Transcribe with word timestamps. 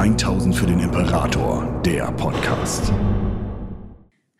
1000 0.00 0.56
für 0.56 0.64
den 0.64 0.80
Imperator, 0.80 1.82
der 1.84 2.10
Podcast. 2.12 2.90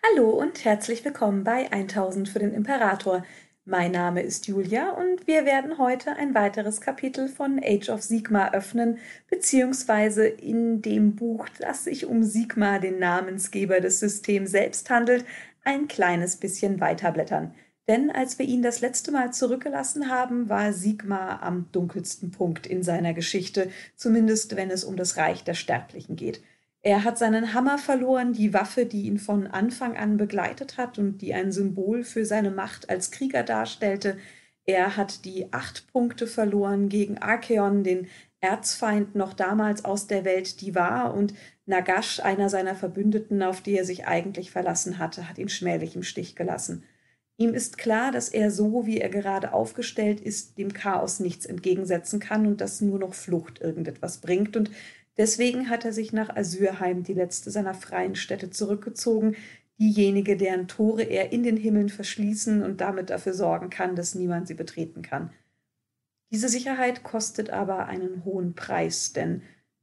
Hallo 0.02 0.30
und 0.30 0.64
herzlich 0.64 1.04
willkommen 1.04 1.44
bei 1.44 1.70
1000 1.70 2.30
für 2.30 2.38
den 2.38 2.54
Imperator. 2.54 3.26
Mein 3.66 3.92
Name 3.92 4.22
ist 4.22 4.46
Julia 4.46 4.92
und 4.92 5.26
wir 5.26 5.44
werden 5.44 5.76
heute 5.76 6.16
ein 6.16 6.34
weiteres 6.34 6.80
Kapitel 6.80 7.28
von 7.28 7.60
Age 7.62 7.90
of 7.90 8.00
Sigma 8.00 8.52
öffnen, 8.52 9.00
beziehungsweise 9.28 10.26
in 10.26 10.80
dem 10.80 11.14
Buch, 11.14 11.46
das 11.58 11.84
sich 11.84 12.06
um 12.06 12.22
Sigma, 12.22 12.78
den 12.78 12.98
Namensgeber 12.98 13.80
des 13.80 14.00
Systems 14.00 14.52
selbst 14.52 14.88
handelt, 14.88 15.26
ein 15.62 15.88
kleines 15.88 16.36
bisschen 16.36 16.80
weiterblättern. 16.80 17.54
Denn 17.88 18.10
als 18.10 18.38
wir 18.38 18.46
ihn 18.46 18.62
das 18.62 18.80
letzte 18.80 19.10
Mal 19.10 19.32
zurückgelassen 19.32 20.10
haben, 20.10 20.48
war 20.48 20.72
Sigma 20.72 21.40
am 21.42 21.66
dunkelsten 21.72 22.30
Punkt 22.30 22.66
in 22.66 22.82
seiner 22.82 23.14
Geschichte, 23.14 23.70
zumindest 23.96 24.56
wenn 24.56 24.70
es 24.70 24.84
um 24.84 24.96
das 24.96 25.16
Reich 25.16 25.44
der 25.44 25.54
Sterblichen 25.54 26.16
geht. 26.16 26.42
Er 26.82 27.04
hat 27.04 27.18
seinen 27.18 27.52
Hammer 27.52 27.76
verloren, 27.76 28.32
die 28.32 28.54
Waffe, 28.54 28.86
die 28.86 29.02
ihn 29.02 29.18
von 29.18 29.46
Anfang 29.46 29.96
an 29.96 30.16
begleitet 30.16 30.78
hat 30.78 30.98
und 30.98 31.18
die 31.18 31.34
ein 31.34 31.52
Symbol 31.52 32.04
für 32.04 32.24
seine 32.24 32.50
Macht 32.50 32.88
als 32.88 33.10
Krieger 33.10 33.42
darstellte. 33.42 34.16
Er 34.64 34.96
hat 34.96 35.24
die 35.24 35.52
acht 35.52 35.88
Punkte 35.92 36.26
verloren 36.26 36.88
gegen 36.88 37.18
Archeon, 37.18 37.84
den 37.84 38.08
Erzfeind 38.40 39.14
noch 39.14 39.34
damals 39.34 39.84
aus 39.84 40.06
der 40.06 40.24
Welt, 40.24 40.62
die 40.62 40.74
war, 40.74 41.12
und 41.14 41.34
Nagash, 41.66 42.20
einer 42.20 42.48
seiner 42.48 42.74
Verbündeten, 42.74 43.42
auf 43.42 43.60
die 43.60 43.76
er 43.76 43.84
sich 43.84 44.06
eigentlich 44.06 44.50
verlassen 44.50 44.98
hatte, 44.98 45.28
hat 45.28 45.36
ihn 45.36 45.50
schmählich 45.50 45.94
im 45.94 46.02
Stich 46.02 46.34
gelassen. 46.34 46.84
Ihm 47.40 47.54
ist 47.54 47.78
klar, 47.78 48.12
dass 48.12 48.28
er 48.28 48.50
so, 48.50 48.86
wie 48.86 48.98
er 48.98 49.08
gerade 49.08 49.54
aufgestellt 49.54 50.20
ist, 50.20 50.58
dem 50.58 50.74
Chaos 50.74 51.20
nichts 51.20 51.46
entgegensetzen 51.46 52.20
kann 52.20 52.46
und 52.46 52.60
dass 52.60 52.82
nur 52.82 52.98
noch 52.98 53.14
Flucht 53.14 53.60
irgendetwas 53.60 54.18
bringt. 54.18 54.56
Und 54.56 54.70
Deswegen 55.20 55.68
hat 55.68 55.84
er 55.84 55.92
sich 55.92 56.14
nach 56.14 56.34
Asyrheim, 56.34 57.02
die 57.02 57.12
letzte 57.12 57.50
seiner 57.50 57.74
freien 57.74 58.14
Städte, 58.14 58.48
zurückgezogen, 58.48 59.36
diejenige, 59.78 60.36
deren 60.36 60.66
Tore 60.66 61.02
er 61.02 61.30
in 61.30 61.42
den 61.42 61.58
Himmeln 61.58 61.90
verschließen 61.90 62.62
und 62.62 62.80
damit 62.80 63.10
dafür 63.10 63.34
sorgen 63.34 63.68
kann, 63.68 63.96
dass 63.96 64.14
niemand 64.14 64.48
sie 64.48 64.54
betreten 64.54 65.02
kann. 65.02 65.30
Diese 66.32 66.48
Sicherheit 66.48 67.02
kostet 67.02 67.50
aber 67.50 67.84
einen 67.84 68.24
hohen 68.24 68.54
Preis, 68.54 69.12
denn 69.12 69.42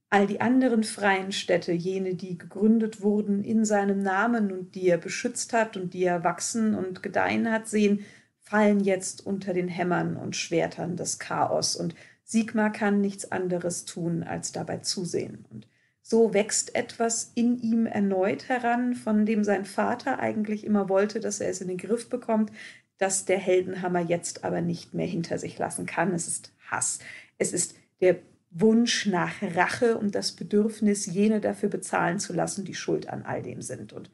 all 0.10 0.28
die 0.28 0.40
anderen 0.40 0.84
freien 0.84 1.32
Städte, 1.32 1.74
jene, 1.74 2.16
die 2.16 2.38
gegründet 2.38 3.02
wurden 3.02 3.44
in 3.44 3.66
seinem 3.66 4.02
Namen 4.02 4.52
und 4.52 4.76
die 4.76 4.88
er 4.88 4.98
beschützt 4.98 5.54
hat 5.54 5.76
und 5.76 5.94
die 5.94 6.04
er 6.04 6.24
wachsen 6.24 6.76
und 6.76 7.04
gedeihen 7.04 7.52
hat 7.52 7.68
sehen, 7.68 8.06
fallen 8.40 8.80
jetzt 8.80 9.26
unter 9.26 9.54
den 9.54 9.68
Hämmern 9.68 10.16
und 10.16 10.36
Schwertern 10.36 10.96
des 10.96 11.20
Chaos 11.20 11.76
und 11.76 11.94
Sigmar 12.24 12.72
kann 12.72 13.02
nichts 13.02 13.32
anderes 13.32 13.86
tun, 13.86 14.24
als 14.24 14.52
dabei 14.52 14.78
zusehen. 14.78 15.46
Und 15.50 15.68
so 16.02 16.34
wächst 16.34 16.76
etwas 16.76 17.32
in 17.36 17.58
ihm 17.62 17.86
erneut 17.86 18.48
heran, 18.48 18.96
von 18.96 19.26
dem 19.26 19.44
sein 19.44 19.66
Vater 19.66 20.20
eigentlich 20.20 20.66
immer 20.66 20.90
wollte, 20.90 21.20
dass 21.20 21.42
er 21.42 21.50
es 21.50 21.62
in 21.62 21.68
den 21.68 21.78
Griff 21.78 22.10
bekommt, 22.10 22.52
dass 22.98 23.26
der 23.26 23.38
Heldenhammer 23.38 24.02
jetzt 24.02 24.44
aber 24.44 24.62
nicht 24.62 24.94
mehr 24.94 25.06
hinter 25.06 25.38
sich 25.38 25.58
lassen 25.58 25.86
kann. 25.86 26.14
Es 26.14 26.28
ist 26.28 26.54
Hass. 26.70 27.00
Es 27.38 27.54
ist 27.54 27.76
der 28.02 28.20
Wunsch 28.60 29.06
nach 29.06 29.42
Rache 29.42 29.98
und 29.98 30.16
das 30.16 30.32
Bedürfnis, 30.32 31.06
jene 31.06 31.42
dafür 31.42 31.70
bezahlen 31.70 32.20
zu 32.20 32.34
lassen, 32.34 32.66
die 32.66 32.76
schuld 32.76 33.10
an 33.10 33.24
all 33.24 33.42
dem 33.42 33.62
sind. 33.62 33.94
Und 33.94 34.10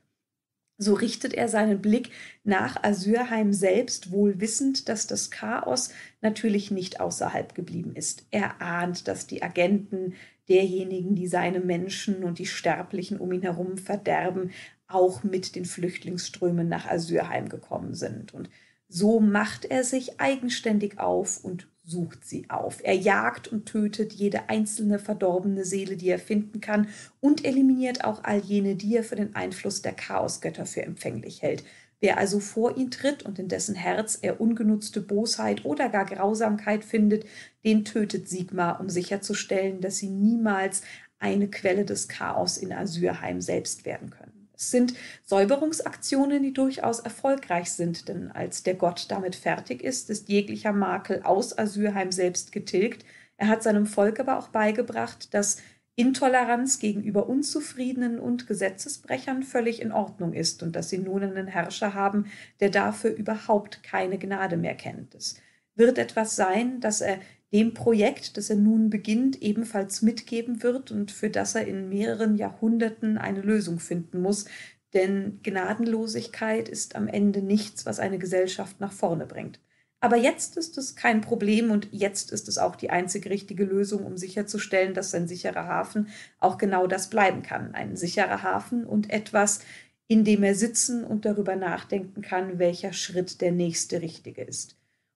so 0.77 0.93
richtet 0.95 1.33
er 1.33 1.47
seinen 1.47 1.81
Blick 1.81 2.09
nach 2.43 2.83
Asyrheim 2.83 3.53
selbst, 3.53 4.11
wohl 4.11 4.41
wissend, 4.41 4.89
dass 4.89 5.07
das 5.07 5.29
Chaos 5.31 5.91
natürlich 6.21 6.71
nicht 6.71 6.99
außerhalb 6.99 7.53
geblieben 7.53 7.95
ist. 7.95 8.25
Er 8.31 8.61
ahnt, 8.61 9.07
dass 9.07 9.27
die 9.27 9.43
Agenten 9.43 10.15
derjenigen, 10.49 11.15
die 11.15 11.27
seine 11.27 11.59
Menschen 11.59 12.23
und 12.23 12.39
die 12.39 12.45
Sterblichen 12.45 13.19
um 13.19 13.31
ihn 13.31 13.43
herum 13.43 13.77
verderben, 13.77 14.51
auch 14.87 15.23
mit 15.23 15.55
den 15.55 15.65
Flüchtlingsströmen 15.65 16.67
nach 16.67 16.87
Asyrheim 16.87 17.49
gekommen 17.49 17.93
sind. 17.93 18.33
Und 18.33 18.49
so 18.87 19.19
macht 19.19 19.65
er 19.65 19.83
sich 19.83 20.19
eigenständig 20.19 20.99
auf 20.99 21.43
und 21.43 21.67
sucht 21.85 22.25
sie 22.25 22.49
auf. 22.49 22.79
Er 22.83 22.95
jagt 22.95 23.47
und 23.47 23.65
tötet 23.65 24.13
jede 24.13 24.49
einzelne 24.49 24.99
verdorbene 24.99 25.65
Seele, 25.65 25.97
die 25.97 26.09
er 26.09 26.19
finden 26.19 26.61
kann, 26.61 26.87
und 27.19 27.43
eliminiert 27.45 28.03
auch 28.05 28.23
all 28.23 28.39
jene, 28.39 28.75
die 28.75 28.95
er 28.95 29.03
für 29.03 29.15
den 29.15 29.35
Einfluss 29.35 29.81
der 29.81 29.93
Chaosgötter 29.93 30.65
für 30.65 30.83
empfänglich 30.83 31.41
hält. 31.41 31.63
Wer 31.99 32.17
also 32.17 32.39
vor 32.39 32.77
ihn 32.77 32.91
tritt 32.91 33.23
und 33.23 33.39
in 33.39 33.47
dessen 33.47 33.75
Herz 33.75 34.19
er 34.21 34.41
ungenutzte 34.41 35.01
Bosheit 35.01 35.63
oder 35.65 35.89
gar 35.89 36.05
Grausamkeit 36.05 36.83
findet, 36.83 37.25
den 37.63 37.85
tötet 37.85 38.27
Sigmar, 38.27 38.79
um 38.79 38.89
sicherzustellen, 38.89 39.79
dass 39.79 39.97
sie 39.97 40.09
niemals 40.09 40.81
eine 41.19 41.49
Quelle 41.49 41.85
des 41.85 42.09
Chaos 42.09 42.57
in 42.57 42.73
Asyrheim 42.73 43.39
selbst 43.39 43.85
werden 43.85 44.09
können. 44.09 44.22
Es 44.55 44.71
sind 44.71 44.93
Säuberungsaktionen, 45.25 46.43
die 46.43 46.53
durchaus 46.53 46.99
erfolgreich 46.99 47.71
sind, 47.71 48.07
denn 48.07 48.31
als 48.31 48.63
der 48.63 48.75
Gott 48.75 49.07
damit 49.09 49.35
fertig 49.35 49.83
ist, 49.83 50.09
ist 50.09 50.29
jeglicher 50.29 50.73
Makel 50.73 51.23
aus 51.23 51.57
Asyrheim 51.57 52.11
selbst 52.11 52.51
getilgt. 52.51 53.05
Er 53.37 53.47
hat 53.47 53.63
seinem 53.63 53.85
Volk 53.85 54.19
aber 54.19 54.37
auch 54.37 54.49
beigebracht, 54.49 55.33
dass 55.33 55.57
Intoleranz 55.95 56.79
gegenüber 56.79 57.27
Unzufriedenen 57.27 58.19
und 58.19 58.47
Gesetzesbrechern 58.47 59.43
völlig 59.43 59.81
in 59.81 59.91
Ordnung 59.91 60.33
ist 60.33 60.63
und 60.63 60.75
dass 60.75 60.89
sie 60.89 60.97
nun 60.97 61.23
einen 61.23 61.47
Herrscher 61.47 61.93
haben, 61.93 62.25
der 62.59 62.69
dafür 62.69 63.11
überhaupt 63.11 63.83
keine 63.83 64.17
Gnade 64.17 64.57
mehr 64.57 64.75
kennt. 64.75 65.13
Es 65.13 65.35
wird 65.75 65.99
etwas 65.99 66.35
sein, 66.35 66.79
das 66.79 67.01
er 67.01 67.19
dem 67.53 67.73
Projekt, 67.75 68.35
das 68.35 68.49
er 68.49 68.55
nun 68.55 68.89
beginnt, 68.89 69.41
ebenfalls 69.41 70.01
mitgeben 70.01 70.63
wird 70.63 70.91
und 70.91 71.11
für 71.11 71.29
das 71.29 71.53
er 71.53 71.67
in 71.67 71.87
mehreren 71.87 72.35
Jahrhunderten 72.35 73.17
eine 73.17 73.41
Lösung 73.41 73.79
finden 73.79 74.21
muss. 74.21 74.45
Denn 74.93 75.39
Gnadenlosigkeit 75.43 76.67
ist 76.67 76.95
am 76.95 77.07
Ende 77.07 77.41
nichts, 77.41 77.85
was 77.85 77.99
eine 77.99 78.17
Gesellschaft 78.17 78.79
nach 78.79 78.91
vorne 78.91 79.27
bringt. 79.27 79.59
Aber 79.99 80.17
jetzt 80.17 80.57
ist 80.57 80.77
es 80.77 80.95
kein 80.95 81.21
Problem 81.21 81.71
und 81.71 81.87
jetzt 81.91 82.31
ist 82.31 82.49
es 82.49 82.57
auch 82.57 82.75
die 82.75 82.89
einzig 82.89 83.27
richtige 83.27 83.63
Lösung, 83.63 84.03
um 84.05 84.17
sicherzustellen, 84.17 84.93
dass 84.93 85.13
ein 85.15 85.27
sicherer 85.29 85.65
Hafen 85.65 86.09
auch 86.39 86.57
genau 86.57 86.87
das 86.87 87.09
bleiben 87.09 87.41
kann. 87.41 87.73
Ein 87.73 87.95
sicherer 87.95 88.43
Hafen 88.43 88.85
und 88.85 89.09
etwas, 89.11 89.61
in 90.07 90.25
dem 90.25 90.43
er 90.43 90.55
sitzen 90.55 91.05
und 91.05 91.23
darüber 91.23 91.55
nachdenken 91.55 92.21
kann, 92.21 92.59
welcher 92.59 92.91
Schritt 92.93 93.39
der 93.39 93.53
nächste 93.53 94.01
richtige 94.01 94.43
ist. 94.43 94.75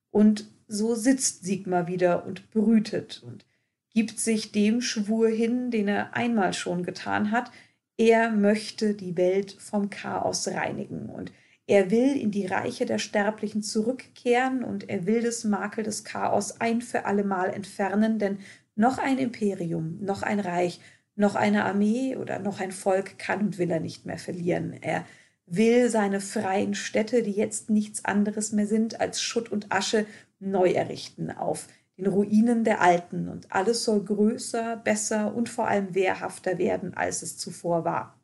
Und 0.09 0.49
so 0.67 0.95
sitzt 0.95 1.43
Sigmar 1.45 1.87
wieder 1.87 2.25
und 2.25 2.51
brütet 2.51 3.23
und 3.25 3.45
gibt 3.93 4.19
sich 4.19 4.51
dem 4.51 4.81
Schwur 4.81 5.29
hin, 5.29 5.71
den 5.71 5.87
er 5.87 6.15
einmal 6.15 6.53
schon 6.53 6.83
getan 6.83 7.31
hat. 7.31 7.51
Er 7.97 8.29
möchte 8.29 8.93
die 8.93 9.17
Welt 9.17 9.53
vom 9.59 9.89
Chaos 9.89 10.47
reinigen 10.47 11.09
und 11.09 11.31
er 11.65 11.91
will 11.91 12.15
in 12.15 12.31
die 12.31 12.45
Reiche 12.45 12.85
der 12.85 12.97
Sterblichen 12.97 13.61
zurückkehren 13.61 14.63
und 14.63 14.89
er 14.89 15.05
will 15.05 15.21
das 15.21 15.43
Makel 15.43 15.83
des 15.83 16.03
Chaos 16.03 16.61
ein 16.61 16.81
für 16.81 17.05
allemal 17.05 17.49
entfernen, 17.49 18.19
denn 18.19 18.39
noch 18.75 18.99
ein 18.99 19.17
Imperium, 19.17 19.97
noch 20.01 20.21
ein 20.21 20.39
Reich, 20.39 20.79
noch 21.15 21.35
eine 21.35 21.65
Armee 21.65 22.15
oder 22.15 22.39
noch 22.39 22.59
ein 22.61 22.71
Volk 22.71 23.17
kann 23.17 23.39
und 23.39 23.57
will 23.57 23.71
er 23.71 23.79
nicht 23.79 24.05
mehr 24.05 24.19
verlieren. 24.19 24.73
Er 24.81 25.05
will 25.47 25.89
seine 25.89 26.21
freien 26.21 26.75
Städte, 26.75 27.23
die 27.23 27.31
jetzt 27.31 27.69
nichts 27.69 28.05
anderes 28.05 28.51
mehr 28.51 28.67
sind 28.67 29.01
als 29.01 29.21
Schutt 29.21 29.51
und 29.51 29.71
Asche, 29.71 30.05
neu 30.39 30.71
errichten 30.71 31.31
auf 31.31 31.67
den 31.97 32.07
Ruinen 32.07 32.63
der 32.63 32.81
Alten 32.81 33.27
und 33.27 33.51
alles 33.51 33.83
soll 33.83 34.03
größer, 34.03 34.77
besser 34.77 35.33
und 35.33 35.49
vor 35.49 35.67
allem 35.67 35.95
wehrhafter 35.95 36.57
werden, 36.57 36.93
als 36.93 37.23
es 37.23 37.37
zuvor 37.37 37.85
war. 37.85 38.19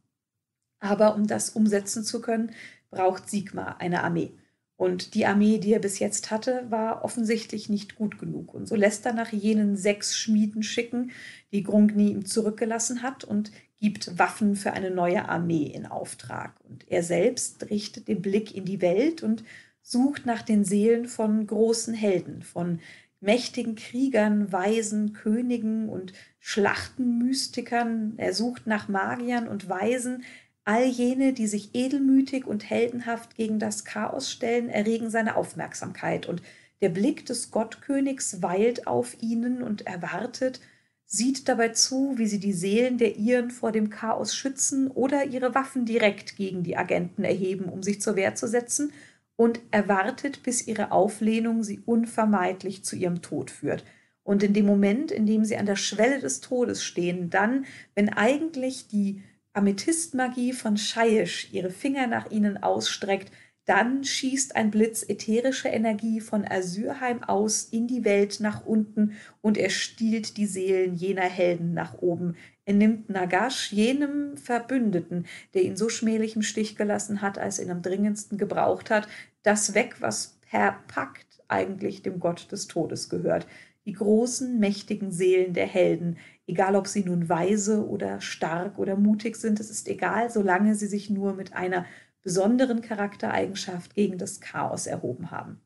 Aber 0.80 1.16
um 1.16 1.26
das 1.26 1.50
umsetzen 1.50 2.04
zu 2.04 2.22
können, 2.22 2.52
braucht 2.92 3.30
Sigmar 3.30 3.80
eine 3.82 4.04
Armee. 4.04 4.34
Und 4.76 5.14
die 5.14 5.26
Armee, 5.26 5.60
die 5.60 5.74
er 5.74 5.80
bis 5.80 6.00
jetzt 6.00 6.30
hatte, 6.30 6.66
war 6.70 7.06
offensichtlich 7.06 7.70
nicht 7.70 7.96
gut 7.96 8.20
genug. 8.20 8.54
Und 8.54 8.68
so 8.68 8.76
lässt 8.76 9.06
er 9.06 9.14
nach 9.14 9.32
jenen 9.32 9.78
sechs 9.78 10.18
Schmieden 10.18 10.62
schicken, 10.62 11.12
die 11.52 11.64
Grungni 11.64 12.12
ihm 12.12 12.26
zurückgelassen 12.26 13.02
hat, 13.02 13.24
und 13.24 13.52
gibt 13.78 14.18
Waffen 14.20 14.56
für 14.56 14.74
eine 14.74 14.92
neue 14.92 15.30
Armee 15.30 15.66
in 15.66 15.86
Auftrag. 15.86 16.54
Und 16.70 16.90
er 16.90 17.04
selbst 17.04 17.70
richtet 17.70 18.08
den 18.08 18.22
Blick 18.22 18.56
in 18.56 18.66
die 18.66 18.82
Welt 18.82 19.24
und 19.24 19.44
sucht 19.84 20.26
nach 20.26 20.42
den 20.42 20.64
Seelen 20.64 21.08
von 21.08 21.46
großen 21.46 21.94
Helden, 21.94 22.42
von 22.42 22.80
mächtigen 23.20 23.76
Kriegern, 23.76 24.52
Weisen, 24.52 25.14
Königen 25.14 25.90
und 25.90 26.14
Schlachtenmystikern. 26.40 28.14
Er 28.18 28.34
sucht 28.34 28.66
nach 28.66 28.88
Magiern 28.88 29.48
und 29.48 29.70
Weisen. 29.70 30.24
All 30.66 30.86
jene, 30.86 31.34
die 31.34 31.48
sich 31.48 31.76
edelmütig 31.76 32.48
und 32.48 32.70
heldenhaft 32.70 33.36
gegen 33.36 33.60
das 33.60 33.84
Chaos 33.84 34.32
stellen, 34.32 34.70
erregen 34.70 35.10
seine 35.10 35.36
Aufmerksamkeit. 35.36 36.28
Und 36.28 36.42
der 36.82 36.90
Blick 36.90 37.26
des 37.26 37.52
Gottkönigs 37.52 38.42
weilt 38.42 38.88
auf 38.88 39.22
ihnen 39.22 39.62
und 39.62 39.86
erwartet, 39.86 40.62
sieht 41.06 41.48
dabei 41.48 41.70
zu, 41.70 42.18
wie 42.18 42.28
sie 42.28 42.40
die 42.40 42.54
Seelen 42.54 42.98
der 42.98 43.18
Iren 43.18 43.52
vor 43.52 43.72
dem 43.72 43.90
Chaos 43.90 44.36
schützen 44.36 44.88
oder 44.90 45.26
ihre 45.26 45.54
Waffen 45.54 45.86
direkt 45.86 46.38
gegen 46.38 46.64
die 46.64 46.76
Agenten 46.76 47.24
erheben, 47.24 47.66
um 47.66 47.84
sich 47.84 48.02
zur 48.02 48.16
Wehr 48.16 48.36
zu 48.36 48.48
setzen 48.48 48.92
und 49.36 49.60
erwartet, 49.72 50.44
bis 50.44 50.68
ihre 50.68 50.92
Auflehnung 50.92 51.64
sie 51.64 51.80
unvermeidlich 51.86 52.84
zu 52.84 52.96
ihrem 52.96 53.22
Tod 53.22 53.52
führt. 53.52 53.84
Und 54.24 54.44
in 54.44 54.54
dem 54.54 54.66
Moment, 54.66 55.12
in 55.12 55.26
dem 55.26 55.44
sie 55.44 55.58
an 55.58 55.66
der 55.66 55.76
Schwelle 55.76 56.20
des 56.20 56.40
Todes 56.40 56.84
stehen, 56.84 57.30
dann, 57.30 57.66
wenn 57.96 58.10
eigentlich 58.10 58.88
die 58.88 59.22
Amethystmagie 59.54 60.54
von 60.54 60.78
Scheisch 60.78 61.50
ihre 61.52 61.70
Finger 61.70 62.08
nach 62.08 62.32
ihnen 62.32 62.62
ausstreckt, 62.62 63.32
dann 63.66 64.04
schießt 64.04 64.56
ein 64.56 64.72
Blitz 64.72 65.06
ätherische 65.08 65.70
Energie 65.70 66.20
von 66.20 66.46
Asyrheim 66.46 67.24
aus 67.24 67.64
in 67.64 67.88
die 67.88 68.04
Welt 68.04 68.40
nach 68.40 68.66
unten 68.66 69.14
und 69.42 69.58
er 69.58 69.70
stiehlt 69.70 70.36
die 70.38 70.48
Seelen 70.48 70.96
jener 70.96 71.22
Helden 71.22 71.74
nach 71.74 71.94
oben. 72.02 72.36
Er 72.66 72.74
nimmt 72.74 73.10
Nagash, 73.10 73.72
jenem 73.72 74.38
Verbündeten, 74.38 75.26
der 75.54 75.64
ihn 75.64 75.78
so 75.78 75.90
schmählich 75.90 76.36
im 76.36 76.42
Stich 76.42 76.76
gelassen 76.76 77.22
hat, 77.22 77.38
als 77.38 77.60
er 77.60 77.66
ihn 77.66 77.72
am 77.72 77.82
dringendsten 77.82 78.38
gebraucht 78.38 78.90
hat, 78.90 79.08
das 79.44 79.74
weg, 79.74 79.98
was 80.00 80.40
per 80.50 80.80
Pakt 80.88 81.42
eigentlich 81.48 82.02
dem 82.02 82.20
Gott 82.20 82.52
des 82.52 82.68
Todes 82.68 83.10
gehört. 83.10 83.48
Die 83.86 83.94
großen, 83.94 84.60
mächtigen 84.60 85.12
Seelen 85.12 85.54
der 85.54 85.68
Helden, 85.68 86.18
egal 86.48 86.76
ob 86.76 86.88
sie 86.88 87.04
nun 87.04 87.28
weise 87.28 87.86
oder 87.86 88.22
stark 88.22 88.80
oder 88.80 88.96
mutig 88.96 89.36
sind, 89.36 89.60
es 89.60 89.70
ist 89.70 89.90
egal, 89.90 90.30
solange 90.30 90.76
sie 90.76 90.88
sich 90.88 91.10
nur 91.10 91.34
mit 91.34 91.54
einer 91.54 91.86
besonderen 92.24 92.82
Charaktereigenschaft 92.82 93.94
gegen 93.94 94.18
das 94.18 94.40
Chaos 94.40 94.88
erhoben 94.88 95.30
haben. 95.30 95.62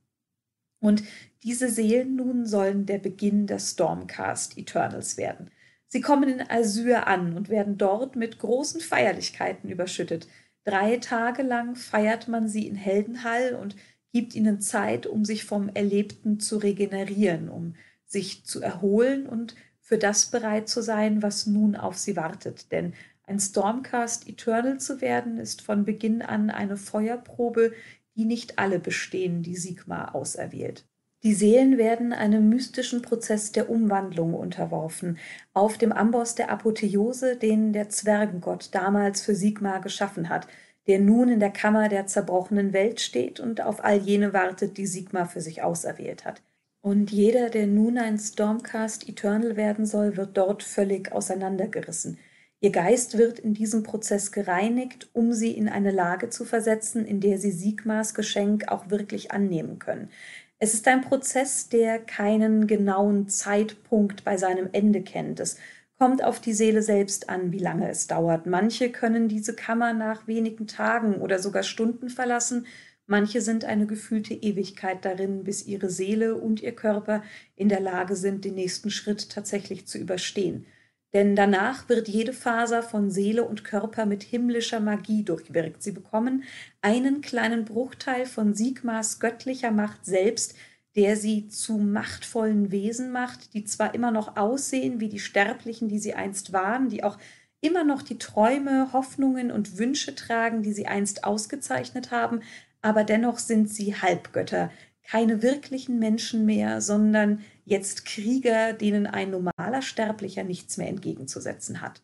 Und 0.79 1.03
diese 1.43 1.69
Seelen 1.69 2.15
nun 2.15 2.45
sollen 2.45 2.85
der 2.85 2.97
Beginn 2.97 3.47
der 3.47 3.59
Stormcast 3.59 4.57
Eternals 4.57 5.17
werden. 5.17 5.49
Sie 5.87 6.01
kommen 6.01 6.29
in 6.29 6.49
Asyr 6.49 7.07
an 7.07 7.37
und 7.37 7.49
werden 7.49 7.77
dort 7.77 8.15
mit 8.15 8.39
großen 8.39 8.81
Feierlichkeiten 8.81 9.69
überschüttet. 9.69 10.27
Drei 10.65 10.97
Tage 10.97 11.43
lang 11.43 11.75
feiert 11.75 12.27
man 12.27 12.49
sie 12.49 12.67
in 12.67 12.75
Heldenhall 12.75 13.55
und 13.55 13.75
gibt 14.11 14.35
ihnen 14.35 14.59
Zeit, 14.59 15.07
um 15.07 15.23
sich 15.23 15.45
vom 15.45 15.69
Erlebten 15.69 16.39
zu 16.39 16.57
regenerieren, 16.57 17.49
um 17.49 17.75
sich 18.05 18.45
zu 18.45 18.61
erholen 18.61 19.27
und 19.27 19.55
für 19.79 19.97
das 19.97 20.25
bereit 20.25 20.67
zu 20.67 20.81
sein, 20.81 21.21
was 21.21 21.47
nun 21.47 21.75
auf 21.75 21.97
sie 21.97 22.17
wartet. 22.17 22.71
Denn 22.71 22.93
ein 23.27 23.39
Stormcast 23.39 24.27
Eternal 24.27 24.79
zu 24.79 25.01
werden, 25.01 25.37
ist 25.37 25.61
von 25.61 25.85
Beginn 25.85 26.21
an 26.21 26.49
eine 26.49 26.77
Feuerprobe, 26.77 27.73
die 28.15 28.25
nicht 28.25 28.57
alle 28.57 28.79
bestehen, 28.79 29.43
die 29.43 29.57
Sigma 29.57 30.09
auserwählt. 30.13 30.85
Die 31.23 31.33
Seelen 31.33 31.77
werden 31.77 32.13
einem 32.13 32.47
mystischen 32.47 33.01
Prozess 33.01 33.51
der 33.51 33.69
Umwandlung 33.69 34.33
unterworfen, 34.33 35.17
auf 35.53 35.77
dem 35.77 35.91
Amboss 35.91 36.35
der 36.35 36.49
Apotheose, 36.49 37.35
den 37.35 37.73
der 37.73 37.89
Zwergengott 37.89 38.69
damals 38.71 39.21
für 39.21 39.35
Sigma 39.35 39.79
geschaffen 39.79 40.29
hat, 40.29 40.47
der 40.87 40.99
nun 40.99 41.27
in 41.27 41.39
der 41.39 41.49
Kammer 41.49 41.89
der 41.89 42.07
zerbrochenen 42.07 42.71
Welt 42.71 43.01
steht 43.01 43.39
und 43.39 43.61
auf 43.61 43.83
all 43.83 43.97
jene 43.97 44.31
wartet, 44.31 44.77
die 44.77 44.87
Sigma 44.87 45.25
für 45.25 45.41
sich 45.41 45.63
auserwählt 45.63 46.23
hat. 46.23 46.41
Und 46.81 47.11
jeder, 47.11 47.49
der 47.49 47.67
nun 47.67 47.97
ein 47.97 48.17
Stormcast 48.17 49.09
Eternal 49.09 49.57
werden 49.57 49.85
soll, 49.85 50.15
wird 50.15 50.37
dort 50.37 50.63
völlig 50.63 51.11
auseinandergerissen. 51.11 52.17
Ihr 52.59 52.71
Geist 52.71 53.19
wird 53.19 53.37
in 53.37 53.53
diesem 53.53 53.83
Prozess 53.83 54.31
gereinigt, 54.31 55.09
um 55.13 55.31
sie 55.31 55.51
in 55.51 55.69
eine 55.69 55.91
Lage 55.91 56.29
zu 56.29 56.43
versetzen, 56.43 57.05
in 57.05 57.19
der 57.19 57.37
sie 57.37 57.51
Sigmas 57.51 58.15
Geschenk 58.15 58.69
auch 58.69 58.89
wirklich 58.89 59.31
annehmen 59.31 59.77
können. 59.77 60.09
Es 60.57 60.73
ist 60.73 60.87
ein 60.87 61.01
Prozess, 61.01 61.69
der 61.69 61.99
keinen 61.99 62.65
genauen 62.65 63.29
Zeitpunkt 63.29 64.23
bei 64.23 64.37
seinem 64.37 64.69
Ende 64.71 65.03
kennt. 65.03 65.39
Es 65.39 65.57
kommt 65.99 66.23
auf 66.23 66.39
die 66.39 66.53
Seele 66.53 66.81
selbst 66.81 67.29
an, 67.29 67.51
wie 67.51 67.59
lange 67.59 67.89
es 67.89 68.07
dauert. 68.07 68.47
Manche 68.47 68.91
können 68.91 69.27
diese 69.27 69.53
Kammer 69.55 69.93
nach 69.93 70.27
wenigen 70.27 70.65
Tagen 70.65 71.21
oder 71.21 71.37
sogar 71.37 71.61
Stunden 71.61 72.09
verlassen, 72.09 72.65
manche 73.05 73.41
sind 73.41 73.65
eine 73.65 73.85
gefühlte 73.85 74.33
Ewigkeit 74.33 75.05
darin, 75.05 75.43
bis 75.43 75.67
ihre 75.67 75.91
Seele 75.91 76.35
und 76.35 76.61
ihr 76.63 76.75
Körper 76.75 77.23
in 77.55 77.69
der 77.69 77.81
Lage 77.81 78.15
sind, 78.15 78.45
den 78.45 78.55
nächsten 78.55 78.89
Schritt 78.89 79.29
tatsächlich 79.29 79.85
zu 79.85 79.99
überstehen. 79.99 80.65
Denn 81.13 81.35
danach 81.35 81.87
wird 81.87 82.07
jede 82.07 82.33
Faser 82.33 82.83
von 82.83 83.09
Seele 83.09 83.43
und 83.43 83.63
Körper 83.63 84.05
mit 84.05 84.23
himmlischer 84.23 84.79
Magie 84.79 85.23
durchwirkt. 85.23 85.81
Sie 85.81 85.93
bekommen 85.93 86.43
einen 86.81 87.21
kleinen 87.21 87.65
Bruchteil 87.65 88.25
von 88.25 88.53
Sigmas 88.53 89.19
göttlicher 89.19 89.71
Macht 89.71 90.05
selbst, 90.05 90.55
der 90.95 91.15
sie 91.15 91.47
zu 91.47 91.77
machtvollen 91.77 92.71
Wesen 92.71 93.11
macht, 93.11 93.53
die 93.53 93.63
zwar 93.63 93.93
immer 93.93 94.11
noch 94.11 94.35
aussehen 94.35 94.99
wie 94.99 95.09
die 95.09 95.19
Sterblichen, 95.19 95.87
die 95.87 95.99
sie 95.99 96.15
einst 96.15 96.53
waren, 96.53 96.89
die 96.89 97.03
auch 97.03 97.17
immer 97.61 97.83
noch 97.83 98.01
die 98.01 98.17
Träume, 98.17 98.91
Hoffnungen 98.93 99.51
und 99.51 99.77
Wünsche 99.77 100.15
tragen, 100.15 100.63
die 100.63 100.73
sie 100.73 100.87
einst 100.87 101.23
ausgezeichnet 101.23 102.11
haben, 102.11 102.41
aber 102.81 103.03
dennoch 103.03 103.39
sind 103.39 103.69
sie 103.69 103.95
Halbgötter, 103.95 104.71
keine 105.03 105.41
wirklichen 105.41 105.99
Menschen 105.99 106.45
mehr, 106.45 106.81
sondern 106.81 107.43
jetzt 107.67 108.05
Krieger, 108.05 108.71
denen 108.71 109.07
ein 109.07 109.29
normaler 109.29 109.81
Sterblicher 109.81 110.43
nichts 110.43 110.77
mehr 110.77 110.87
entgegenzusetzen 110.87 111.81
hat. 111.81 112.01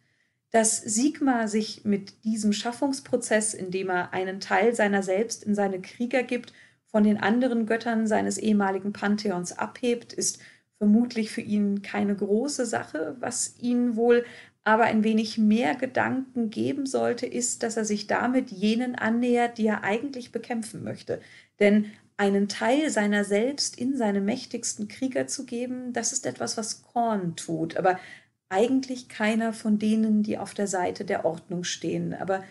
Dass 0.51 0.77
Sigma 0.77 1.47
sich 1.47 1.85
mit 1.85 2.25
diesem 2.25 2.51
Schaffungsprozess, 2.51 3.53
indem 3.53 3.89
er 3.89 4.13
einen 4.13 4.41
Teil 4.41 4.75
seiner 4.75 5.01
selbst 5.01 5.43
in 5.43 5.55
seine 5.55 5.81
Krieger 5.81 6.23
gibt, 6.23 6.53
von 6.87 7.05
den 7.05 7.17
anderen 7.17 7.65
Göttern 7.65 8.07
seines 8.07 8.37
ehemaligen 8.37 8.91
Pantheons 8.91 9.57
abhebt, 9.57 10.11
ist 10.11 10.39
vermutlich 10.77 11.31
für 11.31 11.41
ihn 11.41 11.81
keine 11.81 12.13
große 12.13 12.65
Sache. 12.65 13.15
Was 13.19 13.55
ihn 13.57 13.95
wohl 13.95 14.25
aber 14.65 14.83
ein 14.83 15.05
wenig 15.05 15.37
mehr 15.37 15.75
Gedanken 15.75 16.49
geben 16.49 16.85
sollte, 16.85 17.25
ist, 17.25 17.63
dass 17.63 17.77
er 17.77 17.85
sich 17.85 18.07
damit 18.07 18.51
jenen 18.51 18.95
annähert, 18.95 19.57
die 19.57 19.67
er 19.67 19.83
eigentlich 19.83 20.33
bekämpfen 20.33 20.83
möchte. 20.83 21.21
Denn 21.59 21.85
einen 22.23 22.47
Teil 22.47 22.89
seiner 22.89 23.25
selbst 23.25 23.77
in 23.77 23.97
seine 23.97 24.21
mächtigsten 24.21 24.87
Krieger 24.87 25.27
zu 25.27 25.45
geben, 25.45 25.91
das 25.91 26.13
ist 26.13 26.25
etwas, 26.25 26.55
was 26.55 26.81
Korn 26.83 27.35
tut, 27.35 27.75
aber 27.75 27.99
eigentlich 28.47 29.09
keiner 29.09 29.51
von 29.51 29.77
denen, 29.77 30.23
die 30.23 30.37
auf 30.37 30.53
der 30.53 30.67
Seite 30.67 31.03
der 31.03 31.25
Ordnung 31.25 31.65
stehen. 31.65 32.13
Aber 32.13 32.41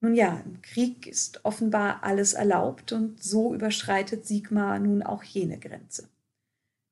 nun 0.00 0.14
ja, 0.14 0.42
im 0.44 0.60
Krieg 0.60 1.06
ist 1.06 1.42
offenbar 1.42 2.04
alles 2.04 2.34
erlaubt 2.34 2.92
und 2.92 3.22
so 3.22 3.54
überschreitet 3.54 4.26
Sigmar 4.26 4.78
nun 4.78 5.02
auch 5.02 5.22
jene 5.22 5.58
Grenze. 5.58 6.10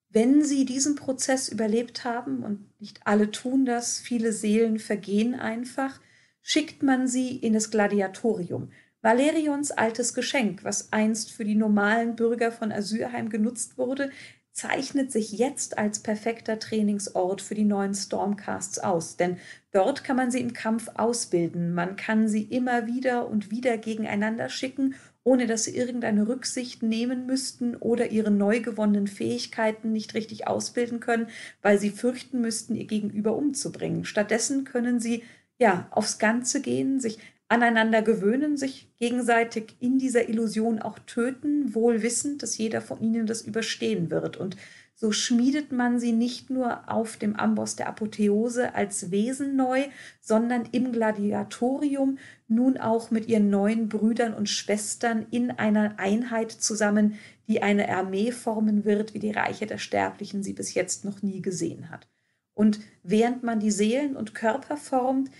Wenn 0.09 0.43
sie 0.43 0.65
diesen 0.65 0.95
Prozess 0.95 1.51
überlebt 1.51 2.05
haben, 2.05 2.45
und 2.45 2.81
nicht 2.81 3.07
alle 3.07 3.31
tun 3.31 3.67
das, 3.67 3.99
viele 3.99 4.33
Seelen 4.33 4.79
vergehen 4.79 5.35
einfach, 5.35 6.01
schickt 6.41 6.83
man 6.83 7.07
sie 7.07 7.37
in 7.37 7.53
das 7.53 7.71
Gladiatorium, 7.71 8.71
Valerions 9.03 9.73
altes 9.73 10.15
Geschenk, 10.15 10.63
was 10.63 10.93
einst 10.93 11.33
für 11.33 11.45
die 11.45 11.57
normalen 11.57 12.15
Bürger 12.15 12.53
von 12.53 12.71
Asyrheim 12.71 13.29
genutzt 13.31 13.77
wurde, 13.77 14.11
zeichnet 14.53 15.11
sich 15.11 15.33
jetzt 15.33 15.77
als 15.77 15.99
perfekter 15.99 16.59
Trainingsort 16.59 17.41
für 17.43 17.55
die 17.55 17.65
neuen 17.65 17.95
Stormcasts 17.95 18.79
aus, 18.79 19.17
denn 19.17 19.39
dort 19.73 20.05
kann 20.05 20.17
man 20.17 20.31
sie 20.31 20.41
im 20.41 20.53
Kampf 20.53 20.89
ausbilden, 20.95 21.75
man 21.75 21.97
kann 21.97 22.29
sie 22.29 22.43
immer 22.43 22.87
wieder 22.87 23.29
und 23.29 23.51
wieder 23.51 23.77
gegeneinander 23.79 24.49
schicken, 24.49 24.95
ohne 25.25 25.47
dass 25.47 25.65
sie 25.65 25.77
irgendeine 25.77 26.29
Rücksicht 26.29 26.83
nehmen 26.83 27.27
müssten 27.27 27.77
oder 27.77 28.11
ihre 28.11 28.31
neu 28.31 28.61
gewonnenen 28.61 29.07
Fähigkeiten 29.07 29.93
nicht 29.93 30.15
richtig 30.15 30.47
ausbilden 30.47 31.01
können, 31.01 31.29
weil 31.63 31.79
sie 31.79 31.91
fürchten 31.91 32.41
müssten, 32.41 32.75
ihr 32.75 32.87
Gegenüber 32.87 33.35
umzubringen. 33.35 34.05
Stattdessen 34.05 34.65
können 34.65 35.01
sie 35.01 35.23
ja 35.59 35.87
aufs 35.91 36.19
Ganze 36.19 36.61
gehen, 36.61 37.01
sich 37.01 37.19
aneinander 37.53 38.01
gewöhnen, 38.01 38.57
sich 38.57 38.89
gegenseitig 38.99 39.77
in 39.79 39.99
dieser 39.99 40.27
Illusion 40.31 40.81
auch 40.81 40.99
töten, 41.01 41.75
wohl 41.75 42.03
wissend, 42.03 42.43
dass 42.43 42.57
jeder 42.57 42.81
von 42.81 42.99
ihnen 43.03 43.27
das 43.27 43.43
überstehen 43.43 44.11
wird. 44.11 44.39
Und 44.39 44.57
so 44.95 45.13
schmiedet 45.13 45.71
man 45.71 46.01
sie 46.01 46.13
nicht 46.13 46.49
nur 46.49 46.91
auf 46.91 47.19
dem 47.19 47.37
Amboss 47.37 47.77
der 47.77 47.89
Apotheose 47.89 48.75
als 48.75 49.11
Wesen 49.11 49.55
neu, 49.55 49.85
sondern 50.23 50.67
im 50.73 50.93
Gladiatorium 50.93 52.17
nun 52.49 52.79
auch 52.79 53.11
mit 53.11 53.29
ihren 53.29 53.51
neuen 53.51 53.91
Brüdern 53.91 54.33
und 54.33 54.49
Schwestern 54.49 55.27
in 55.31 55.51
einer 55.51 55.99
Einheit 55.99 56.53
zusammen, 56.53 57.19
die 57.49 57.63
eine 57.63 57.91
Armee 57.91 58.33
formen 58.33 58.87
wird, 58.87 59.13
wie 59.13 59.19
die 59.19 59.33
Reiche 59.33 59.67
der 59.67 59.79
Sterblichen 59.79 60.43
sie 60.43 60.55
bis 60.55 60.73
jetzt 60.73 61.05
noch 61.05 61.21
nie 61.21 61.43
gesehen 61.43 61.91
hat. 61.91 62.09
Und 62.55 62.81
während 63.03 63.43
man 63.43 63.61
die 63.61 63.71
Seelen 63.71 64.17
und 64.17 64.35
Körper 64.35 64.79
formt, 64.79 65.31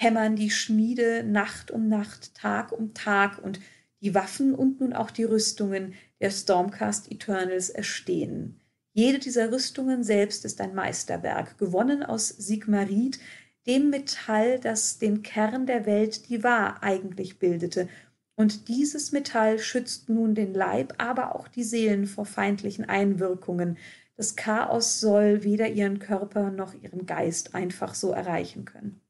hämmern 0.00 0.36
die 0.36 0.50
Schmiede 0.50 1.24
Nacht 1.24 1.72
um 1.72 1.88
Nacht, 1.88 2.32
Tag 2.36 2.70
um 2.70 2.94
Tag 2.94 3.42
und 3.42 3.58
die 4.00 4.14
Waffen 4.14 4.54
und 4.54 4.80
nun 4.80 4.92
auch 4.92 5.10
die 5.10 5.24
Rüstungen 5.24 5.94
der 6.20 6.30
Stormcast 6.30 7.10
Eternals 7.10 7.68
erstehen. 7.68 8.60
Jede 8.92 9.18
dieser 9.18 9.50
Rüstungen 9.50 10.04
selbst 10.04 10.44
ist 10.44 10.60
ein 10.60 10.72
Meisterwerk, 10.72 11.58
gewonnen 11.58 12.04
aus 12.04 12.28
Sigmarid, 12.28 13.18
dem 13.66 13.90
Metall, 13.90 14.60
das 14.60 14.98
den 14.98 15.22
Kern 15.22 15.66
der 15.66 15.84
Welt, 15.84 16.28
die 16.28 16.44
wahr 16.44 16.80
eigentlich 16.80 17.40
bildete. 17.40 17.88
Und 18.36 18.68
dieses 18.68 19.10
Metall 19.10 19.58
schützt 19.58 20.08
nun 20.08 20.36
den 20.36 20.54
Leib, 20.54 20.94
aber 20.98 21.34
auch 21.34 21.48
die 21.48 21.64
Seelen 21.64 22.06
vor 22.06 22.24
feindlichen 22.24 22.84
Einwirkungen. 22.84 23.78
Das 24.14 24.36
Chaos 24.36 25.00
soll 25.00 25.42
weder 25.42 25.68
ihren 25.68 25.98
Körper 25.98 26.52
noch 26.52 26.74
ihren 26.80 27.04
Geist 27.04 27.56
einfach 27.56 27.96
so 27.96 28.12
erreichen 28.12 28.64
können. 28.64 29.00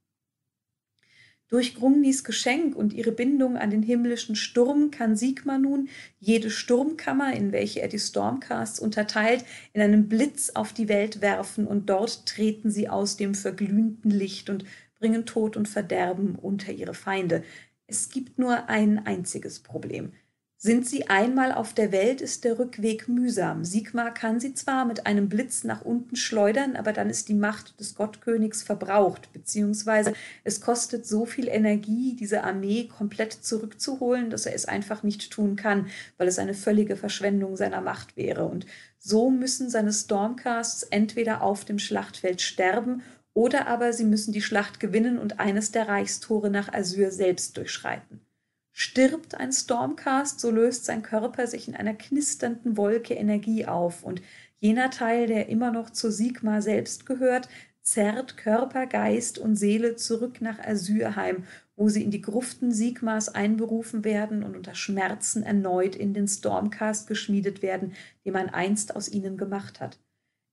Durch 1.48 1.74
Grungnis 1.74 2.24
Geschenk 2.24 2.76
und 2.76 2.92
ihre 2.92 3.10
Bindung 3.10 3.56
an 3.56 3.70
den 3.70 3.82
himmlischen 3.82 4.36
Sturm 4.36 4.90
kann 4.90 5.16
Sigmar 5.16 5.58
nun 5.58 5.88
jede 6.20 6.50
Sturmkammer, 6.50 7.34
in 7.34 7.52
welche 7.52 7.80
er 7.80 7.88
die 7.88 7.98
Stormcasts 7.98 8.78
unterteilt, 8.78 9.46
in 9.72 9.80
einem 9.80 10.08
Blitz 10.08 10.50
auf 10.50 10.74
die 10.74 10.90
Welt 10.90 11.22
werfen 11.22 11.66
und 11.66 11.88
dort 11.88 12.26
treten 12.26 12.70
sie 12.70 12.90
aus 12.90 13.16
dem 13.16 13.34
verglühenden 13.34 14.10
Licht 14.10 14.50
und 14.50 14.66
bringen 14.98 15.24
Tod 15.24 15.56
und 15.56 15.68
Verderben 15.68 16.34
unter 16.34 16.70
ihre 16.70 16.94
Feinde. 16.94 17.42
Es 17.86 18.10
gibt 18.10 18.38
nur 18.38 18.68
ein 18.68 19.06
einziges 19.06 19.60
Problem. 19.60 20.12
Sind 20.60 20.88
sie 20.88 21.06
einmal 21.06 21.52
auf 21.52 21.72
der 21.72 21.92
Welt, 21.92 22.20
ist 22.20 22.42
der 22.42 22.58
Rückweg 22.58 23.06
mühsam. 23.06 23.64
Sigmar 23.64 24.12
kann 24.12 24.40
sie 24.40 24.54
zwar 24.54 24.86
mit 24.86 25.06
einem 25.06 25.28
Blitz 25.28 25.62
nach 25.62 25.82
unten 25.82 26.16
schleudern, 26.16 26.74
aber 26.74 26.92
dann 26.92 27.10
ist 27.10 27.28
die 27.28 27.34
Macht 27.34 27.78
des 27.78 27.94
Gottkönigs 27.94 28.64
verbraucht, 28.64 29.32
beziehungsweise 29.32 30.14
es 30.42 30.60
kostet 30.60 31.06
so 31.06 31.26
viel 31.26 31.46
Energie, 31.46 32.16
diese 32.16 32.42
Armee 32.42 32.88
komplett 32.88 33.34
zurückzuholen, 33.34 34.30
dass 34.30 34.46
er 34.46 34.54
es 34.56 34.64
einfach 34.64 35.04
nicht 35.04 35.30
tun 35.30 35.54
kann, 35.54 35.86
weil 36.16 36.26
es 36.26 36.40
eine 36.40 36.54
völlige 36.54 36.96
Verschwendung 36.96 37.54
seiner 37.56 37.80
Macht 37.80 38.16
wäre. 38.16 38.46
Und 38.46 38.66
so 38.98 39.30
müssen 39.30 39.70
seine 39.70 39.92
Stormcasts 39.92 40.82
entweder 40.82 41.40
auf 41.42 41.66
dem 41.66 41.78
Schlachtfeld 41.78 42.42
sterben 42.42 43.02
oder 43.32 43.68
aber 43.68 43.92
sie 43.92 44.04
müssen 44.04 44.32
die 44.32 44.42
Schlacht 44.42 44.80
gewinnen 44.80 45.18
und 45.18 45.38
eines 45.38 45.70
der 45.70 45.86
Reichstore 45.86 46.50
nach 46.50 46.72
Asyr 46.72 47.12
selbst 47.12 47.56
durchschreiten. 47.56 48.27
Stirbt 48.80 49.34
ein 49.34 49.50
Stormcast, 49.50 50.38
so 50.38 50.52
löst 50.52 50.84
sein 50.84 51.02
Körper 51.02 51.48
sich 51.48 51.66
in 51.66 51.74
einer 51.74 51.94
knisternden 51.94 52.76
Wolke 52.76 53.14
Energie 53.14 53.66
auf 53.66 54.04
und 54.04 54.22
jener 54.60 54.90
Teil, 54.90 55.26
der 55.26 55.48
immer 55.48 55.72
noch 55.72 55.90
zu 55.90 56.12
Sigma 56.12 56.62
selbst 56.62 57.04
gehört, 57.04 57.48
zerrt 57.82 58.36
Körper, 58.36 58.86
Geist 58.86 59.36
und 59.40 59.56
Seele 59.56 59.96
zurück 59.96 60.40
nach 60.40 60.60
Asyrheim, 60.60 61.42
wo 61.74 61.88
sie 61.88 62.04
in 62.04 62.12
die 62.12 62.20
Gruften 62.20 62.70
Sigmas 62.70 63.28
einberufen 63.28 64.04
werden 64.04 64.44
und 64.44 64.54
unter 64.54 64.76
Schmerzen 64.76 65.42
erneut 65.42 65.96
in 65.96 66.14
den 66.14 66.28
Stormcast 66.28 67.08
geschmiedet 67.08 67.62
werden, 67.62 67.94
den 68.24 68.32
man 68.32 68.48
einst 68.48 68.94
aus 68.94 69.08
ihnen 69.08 69.36
gemacht 69.36 69.80
hat. 69.80 69.98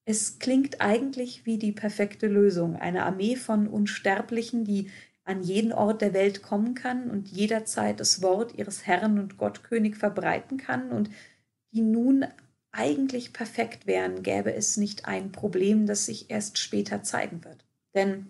Es 0.05 0.39
klingt 0.39 0.81
eigentlich 0.81 1.45
wie 1.45 1.59
die 1.59 1.73
perfekte 1.73 2.25
Lösung, 2.25 2.75
eine 2.75 3.03
Armee 3.03 3.35
von 3.35 3.67
Unsterblichen, 3.67 4.65
die 4.65 4.89
an 5.25 5.41
jeden 5.41 5.73
Ort 5.73 6.01
der 6.01 6.13
Welt 6.13 6.41
kommen 6.43 6.75
kann 6.75 7.09
und 7.09 7.27
jederzeit 7.29 7.99
das 7.99 8.21
Wort 8.21 8.55
ihres 8.55 8.85
Herrn 8.85 9.19
und 9.19 9.37
Gottkönig 9.37 9.97
verbreiten 9.97 10.57
kann 10.57 10.91
und 10.91 11.09
die 11.71 11.81
nun 11.81 12.25
eigentlich 12.71 13.33
perfekt 13.33 13.87
wären, 13.87 14.21
gäbe 14.21 14.53
es 14.53 14.77
nicht 14.77 15.05
ein 15.05 15.31
Problem, 15.31 15.87
das 15.87 16.05
sich 16.05 16.29
erst 16.29 16.57
später 16.57 17.03
zeigen 17.03 17.43
wird. 17.43 17.65
Denn 17.95 18.27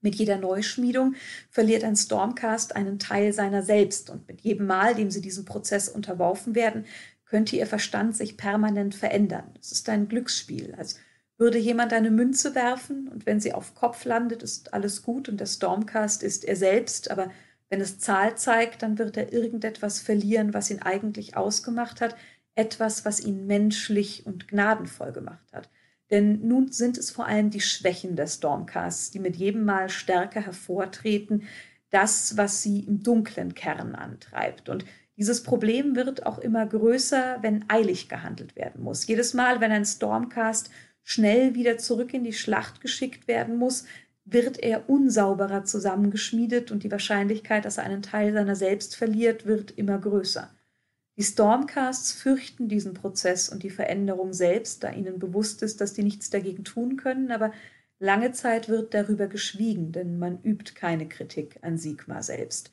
mit 0.00 0.14
jeder 0.14 0.38
Neuschmiedung 0.38 1.14
verliert 1.50 1.84
ein 1.84 1.96
Stormcast 1.96 2.74
einen 2.76 2.98
Teil 2.98 3.32
seiner 3.32 3.62
selbst 3.62 4.10
und 4.10 4.26
mit 4.26 4.40
jedem 4.40 4.66
Mal, 4.66 4.94
dem 4.94 5.10
sie 5.10 5.20
diesem 5.20 5.44
Prozess 5.44 5.88
unterworfen 5.88 6.54
werden, 6.54 6.86
könnte 7.24 7.56
ihr 7.56 7.66
Verstand 7.66 8.16
sich 8.16 8.36
permanent 8.36 8.94
verändern. 8.94 9.54
Es 9.60 9.72
ist 9.72 9.88
ein 9.88 10.08
Glücksspiel, 10.08 10.74
als 10.76 10.98
würde 11.42 11.58
jemand 11.58 11.92
eine 11.92 12.12
Münze 12.12 12.54
werfen 12.54 13.08
und 13.08 13.26
wenn 13.26 13.40
sie 13.40 13.52
auf 13.52 13.74
Kopf 13.74 14.04
landet, 14.04 14.44
ist 14.44 14.72
alles 14.72 15.02
gut 15.02 15.28
und 15.28 15.40
der 15.40 15.46
Stormcast 15.46 16.22
ist 16.22 16.44
er 16.44 16.54
selbst, 16.54 17.10
aber 17.10 17.32
wenn 17.68 17.80
es 17.80 17.98
Zahl 17.98 18.36
zeigt, 18.36 18.82
dann 18.82 18.96
wird 18.96 19.16
er 19.16 19.32
irgendetwas 19.32 19.98
verlieren, 19.98 20.54
was 20.54 20.70
ihn 20.70 20.82
eigentlich 20.82 21.36
ausgemacht 21.36 22.00
hat, 22.00 22.14
etwas, 22.54 23.04
was 23.04 23.18
ihn 23.18 23.48
menschlich 23.48 24.24
und 24.24 24.46
gnadenvoll 24.46 25.10
gemacht 25.10 25.52
hat. 25.52 25.68
Denn 26.12 26.46
nun 26.46 26.70
sind 26.70 26.96
es 26.96 27.10
vor 27.10 27.26
allem 27.26 27.50
die 27.50 27.60
Schwächen 27.60 28.14
der 28.14 28.28
Stormcasts, 28.28 29.10
die 29.10 29.18
mit 29.18 29.34
jedem 29.34 29.64
Mal 29.64 29.88
stärker 29.88 30.42
hervortreten, 30.42 31.42
das, 31.90 32.36
was 32.36 32.62
sie 32.62 32.80
im 32.80 33.02
dunklen 33.02 33.56
Kern 33.56 33.96
antreibt. 33.96 34.68
Und 34.68 34.84
dieses 35.16 35.42
Problem 35.42 35.96
wird 35.96 36.24
auch 36.24 36.38
immer 36.38 36.66
größer, 36.66 37.38
wenn 37.40 37.64
eilig 37.68 38.08
gehandelt 38.08 38.54
werden 38.54 38.84
muss. 38.84 39.08
Jedes 39.08 39.34
Mal, 39.34 39.60
wenn 39.60 39.72
ein 39.72 39.84
Stormcast 39.84 40.70
schnell 41.02 41.54
wieder 41.54 41.78
zurück 41.78 42.14
in 42.14 42.24
die 42.24 42.32
Schlacht 42.32 42.80
geschickt 42.80 43.28
werden 43.28 43.56
muss, 43.56 43.84
wird 44.24 44.58
er 44.58 44.88
unsauberer 44.88 45.64
zusammengeschmiedet 45.64 46.70
und 46.70 46.84
die 46.84 46.90
Wahrscheinlichkeit, 46.90 47.64
dass 47.64 47.78
er 47.78 47.84
einen 47.84 48.02
Teil 48.02 48.32
seiner 48.32 48.54
selbst 48.54 48.96
verliert, 48.96 49.46
wird 49.46 49.72
immer 49.72 49.98
größer. 49.98 50.50
Die 51.16 51.24
Stormcasts 51.24 52.12
fürchten 52.12 52.68
diesen 52.68 52.94
Prozess 52.94 53.48
und 53.48 53.62
die 53.62 53.70
Veränderung 53.70 54.32
selbst, 54.32 54.82
da 54.82 54.92
ihnen 54.92 55.18
bewusst 55.18 55.62
ist, 55.62 55.80
dass 55.80 55.94
sie 55.94 56.02
nichts 56.02 56.30
dagegen 56.30 56.64
tun 56.64 56.96
können, 56.96 57.30
aber 57.30 57.52
lange 57.98 58.32
Zeit 58.32 58.68
wird 58.68 58.94
darüber 58.94 59.26
geschwiegen, 59.26 59.92
denn 59.92 60.18
man 60.18 60.42
übt 60.42 60.74
keine 60.74 61.08
Kritik 61.08 61.58
an 61.62 61.76
Sigma 61.76 62.22
selbst. 62.22 62.72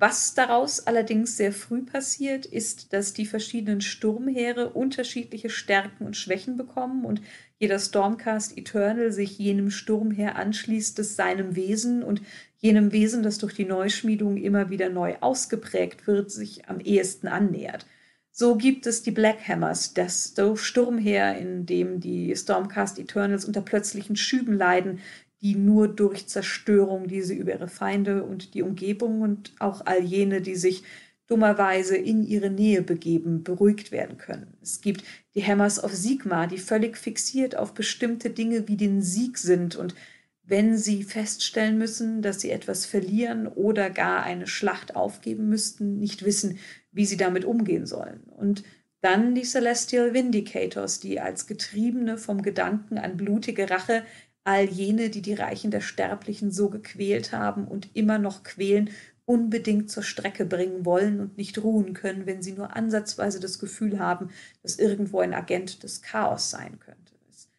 Was 0.00 0.34
daraus 0.34 0.86
allerdings 0.86 1.36
sehr 1.36 1.50
früh 1.52 1.82
passiert, 1.82 2.46
ist, 2.46 2.92
dass 2.92 3.14
die 3.14 3.26
verschiedenen 3.26 3.80
Sturmheere 3.80 4.70
unterschiedliche 4.70 5.50
Stärken 5.50 6.06
und 6.06 6.16
Schwächen 6.16 6.56
bekommen 6.56 7.04
und 7.04 7.20
jeder 7.58 7.80
Stormcast 7.80 8.56
Eternal 8.56 9.10
sich 9.10 9.36
jenem 9.38 9.72
Sturmheer 9.72 10.36
anschließt, 10.36 10.96
das 11.00 11.16
seinem 11.16 11.56
Wesen 11.56 12.04
und 12.04 12.22
jenem 12.58 12.92
Wesen, 12.92 13.24
das 13.24 13.38
durch 13.38 13.54
die 13.54 13.64
Neuschmiedung 13.64 14.36
immer 14.36 14.70
wieder 14.70 14.88
neu 14.88 15.16
ausgeprägt 15.20 16.06
wird, 16.06 16.30
sich 16.30 16.68
am 16.68 16.78
ehesten 16.78 17.26
annähert. 17.26 17.84
So 18.30 18.54
gibt 18.54 18.86
es 18.86 19.02
die 19.02 19.10
Black 19.10 19.48
Hammers, 19.48 19.94
das 19.94 20.32
Sturmheer, 20.54 21.36
in 21.38 21.66
dem 21.66 21.98
die 21.98 22.36
Stormcast 22.36 23.00
Eternals 23.00 23.44
unter 23.44 23.62
plötzlichen 23.62 24.14
Schüben 24.14 24.52
leiden, 24.52 25.00
die 25.40 25.54
nur 25.54 25.88
durch 25.88 26.26
Zerstörung, 26.26 27.08
die 27.08 27.22
sie 27.22 27.36
über 27.36 27.52
ihre 27.52 27.68
Feinde 27.68 28.24
und 28.24 28.54
die 28.54 28.62
Umgebung 28.62 29.20
und 29.20 29.52
auch 29.58 29.86
all 29.86 30.02
jene, 30.02 30.40
die 30.40 30.56
sich 30.56 30.82
dummerweise 31.28 31.96
in 31.96 32.26
ihre 32.26 32.50
Nähe 32.50 32.82
begeben, 32.82 33.44
beruhigt 33.44 33.92
werden 33.92 34.16
können. 34.16 34.56
Es 34.62 34.80
gibt 34.80 35.04
die 35.34 35.44
Hammers 35.44 35.82
of 35.82 35.92
Sigma, 35.94 36.46
die 36.46 36.58
völlig 36.58 36.96
fixiert 36.96 37.54
auf 37.56 37.74
bestimmte 37.74 38.30
Dinge 38.30 38.66
wie 38.66 38.76
den 38.76 39.02
Sieg 39.02 39.38
sind 39.38 39.76
und 39.76 39.94
wenn 40.42 40.78
sie 40.78 41.02
feststellen 41.02 41.76
müssen, 41.76 42.22
dass 42.22 42.40
sie 42.40 42.50
etwas 42.50 42.86
verlieren 42.86 43.46
oder 43.46 43.90
gar 43.90 44.22
eine 44.22 44.46
Schlacht 44.46 44.96
aufgeben 44.96 45.50
müssten, 45.50 45.98
nicht 45.98 46.24
wissen, 46.24 46.58
wie 46.90 47.04
sie 47.04 47.18
damit 47.18 47.44
umgehen 47.44 47.84
sollen. 47.84 48.22
Und 48.34 48.64
dann 49.02 49.34
die 49.34 49.42
Celestial 49.42 50.14
Vindicators, 50.14 51.00
die 51.00 51.20
als 51.20 51.46
Getriebene 51.46 52.16
vom 52.16 52.40
Gedanken 52.40 52.96
an 52.96 53.18
blutige 53.18 53.68
Rache 53.68 54.02
all 54.44 54.64
jene, 54.64 55.10
die 55.10 55.22
die 55.22 55.34
Reichen 55.34 55.70
der 55.70 55.80
Sterblichen 55.80 56.50
so 56.50 56.70
gequält 56.70 57.32
haben 57.32 57.66
und 57.66 57.94
immer 57.94 58.18
noch 58.18 58.42
quälen, 58.42 58.90
unbedingt 59.28 59.90
zur 59.90 60.02
Strecke 60.02 60.46
bringen 60.46 60.86
wollen 60.86 61.20
und 61.20 61.36
nicht 61.36 61.62
ruhen 61.62 61.92
können, 61.92 62.24
wenn 62.24 62.42
sie 62.42 62.52
nur 62.52 62.74
ansatzweise 62.74 63.40
das 63.40 63.58
Gefühl 63.58 63.98
haben, 63.98 64.30
dass 64.62 64.78
irgendwo 64.78 65.20
ein 65.20 65.34
Agent 65.34 65.82
des 65.82 66.00
Chaos 66.00 66.48
sein 66.48 66.78
könnte. 66.80 67.12
Es 67.30 67.50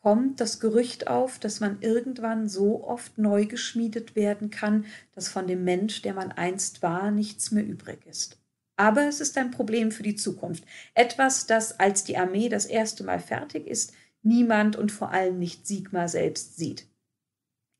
kommt 0.00 0.40
das 0.40 0.60
Gerücht 0.60 1.08
auf, 1.08 1.40
dass 1.40 1.58
man 1.58 1.78
irgendwann 1.80 2.48
so 2.48 2.84
oft 2.84 3.18
neu 3.18 3.46
geschmiedet 3.46 4.14
werden 4.14 4.50
kann, 4.50 4.84
dass 5.16 5.28
von 5.28 5.48
dem 5.48 5.64
Mensch, 5.64 6.02
der 6.02 6.14
man 6.14 6.30
einst 6.30 6.82
war, 6.82 7.10
nichts 7.10 7.50
mehr 7.50 7.66
übrig 7.66 8.06
ist. 8.06 8.38
Aber 8.76 9.06
es 9.06 9.20
ist 9.20 9.36
ein 9.38 9.50
Problem 9.50 9.90
für 9.90 10.02
die 10.04 10.16
Zukunft. 10.16 10.64
Etwas, 10.94 11.46
das, 11.46 11.80
als 11.80 12.04
die 12.04 12.16
Armee 12.16 12.48
das 12.48 12.66
erste 12.66 13.02
Mal 13.04 13.18
fertig 13.18 13.66
ist, 13.66 13.92
niemand 14.22 14.76
und 14.76 14.92
vor 14.92 15.10
allem 15.10 15.38
nicht 15.38 15.66
Sigmar 15.66 16.08
selbst 16.08 16.56
sieht. 16.56 16.86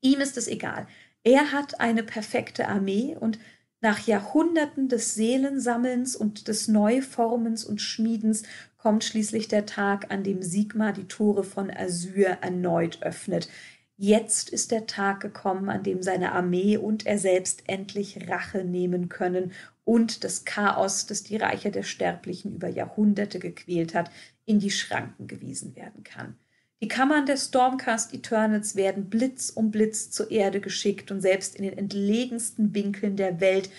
Ihm 0.01 0.19
ist 0.19 0.37
es 0.37 0.47
egal. 0.47 0.87
Er 1.23 1.51
hat 1.51 1.79
eine 1.79 2.03
perfekte 2.03 2.67
Armee 2.67 3.15
und 3.19 3.39
nach 3.79 4.07
Jahrhunderten 4.07 4.87
des 4.87 5.15
Seelensammelns 5.15 6.15
und 6.15 6.47
des 6.47 6.67
Neuformens 6.67 7.65
und 7.65 7.81
Schmiedens 7.81 8.43
kommt 8.77 9.03
schließlich 9.03 9.49
der 9.49 9.65
Tag, 9.65 10.11
an 10.11 10.23
dem 10.23 10.41
Sigmar 10.41 10.93
die 10.93 11.07
Tore 11.07 11.43
von 11.43 11.69
Asyr 11.69 12.37
erneut 12.41 13.01
öffnet. 13.01 13.49
Jetzt 13.97 14.49
ist 14.49 14.71
der 14.71 14.87
Tag 14.87 15.19
gekommen, 15.19 15.69
an 15.69 15.83
dem 15.83 16.01
seine 16.01 16.31
Armee 16.31 16.77
und 16.77 17.05
er 17.05 17.17
selbst 17.17 17.63
endlich 17.67 18.29
Rache 18.29 18.63
nehmen 18.63 19.07
können 19.07 19.51
und 19.85 20.23
das 20.23 20.45
Chaos, 20.45 21.05
das 21.05 21.23
die 21.23 21.37
Reiche 21.37 21.71
der 21.71 21.83
Sterblichen 21.83 22.53
über 22.55 22.69
Jahrhunderte 22.69 23.39
gequält 23.39 23.93
hat, 23.93 24.09
in 24.45 24.59
die 24.59 24.71
Schranken 24.71 25.27
gewiesen 25.27 25.75
werden 25.75 26.03
kann. 26.03 26.35
Die 26.81 26.87
Kammern 26.89 27.25
der 27.25 27.37
Stormcast 27.37 28.13
Eternals 28.13 28.75
werden 28.75 29.09
Blitz 29.09 29.49
um 29.49 29.71
Blitz 29.71 30.11
zur 30.11 30.31
Erde 30.31 30.59
geschickt 30.59 31.11
und 31.11 31.21
selbst 31.21 31.55
in 31.55 31.63
den 31.63 31.77
entlegensten 31.77 32.75
Winkeln 32.75 33.15
der 33.15 33.39
Welt 33.39 33.69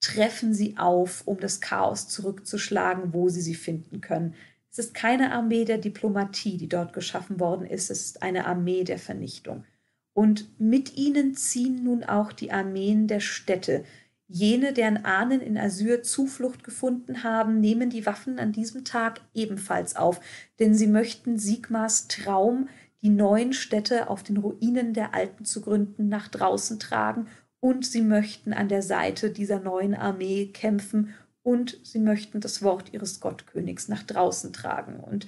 treffen 0.00 0.52
sie 0.52 0.76
auf, 0.76 1.22
um 1.26 1.40
das 1.40 1.60
Chaos 1.60 2.08
zurückzuschlagen, 2.08 3.14
wo 3.14 3.28
sie 3.30 3.40
sie 3.40 3.54
finden 3.54 4.02
können. 4.02 4.34
Es 4.70 4.78
ist 4.78 4.94
keine 4.94 5.32
Armee 5.32 5.64
der 5.64 5.78
Diplomatie, 5.78 6.58
die 6.58 6.68
dort 6.68 6.92
geschaffen 6.92 7.40
worden 7.40 7.66
ist, 7.66 7.90
es 7.90 8.06
ist 8.06 8.22
eine 8.22 8.46
Armee 8.46 8.84
der 8.84 8.98
Vernichtung. 8.98 9.64
Und 10.14 10.60
mit 10.60 10.96
ihnen 10.96 11.34
ziehen 11.34 11.82
nun 11.84 12.04
auch 12.04 12.32
die 12.32 12.52
Armeen 12.52 13.06
der 13.06 13.20
Städte, 13.20 13.84
Jene, 14.32 14.72
deren 14.72 15.04
Ahnen 15.04 15.42
in 15.42 15.58
Asyr 15.58 16.02
Zuflucht 16.02 16.64
gefunden 16.64 17.22
haben, 17.22 17.60
nehmen 17.60 17.90
die 17.90 18.06
Waffen 18.06 18.38
an 18.38 18.50
diesem 18.50 18.84
Tag 18.84 19.20
ebenfalls 19.34 19.94
auf, 19.94 20.20
denn 20.58 20.74
sie 20.74 20.86
möchten 20.86 21.38
Sigmars 21.38 22.08
Traum, 22.08 22.68
die 23.02 23.10
neuen 23.10 23.52
Städte 23.52 24.08
auf 24.08 24.22
den 24.22 24.38
Ruinen 24.38 24.94
der 24.94 25.14
Alten 25.14 25.44
zu 25.44 25.60
gründen, 25.60 26.08
nach 26.08 26.28
draußen 26.28 26.78
tragen 26.78 27.26
und 27.60 27.84
sie 27.84 28.00
möchten 28.00 28.54
an 28.54 28.68
der 28.68 28.82
Seite 28.82 29.30
dieser 29.30 29.60
neuen 29.60 29.94
Armee 29.94 30.46
kämpfen 30.46 31.12
und 31.42 31.78
sie 31.82 31.98
möchten 31.98 32.40
das 32.40 32.62
Wort 32.62 32.94
ihres 32.94 33.20
Gottkönigs 33.20 33.88
nach 33.88 34.02
draußen 34.02 34.52
tragen. 34.52 34.98
Und 34.98 35.26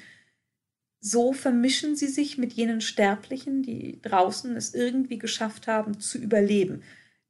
so 1.00 1.34
vermischen 1.34 1.94
sie 1.94 2.06
sich 2.08 2.38
mit 2.38 2.54
jenen 2.54 2.80
Sterblichen, 2.80 3.62
die 3.62 4.00
draußen 4.00 4.56
es 4.56 4.72
irgendwie 4.72 5.18
geschafft 5.18 5.66
haben 5.66 6.00
zu 6.00 6.16
überleben. 6.16 6.82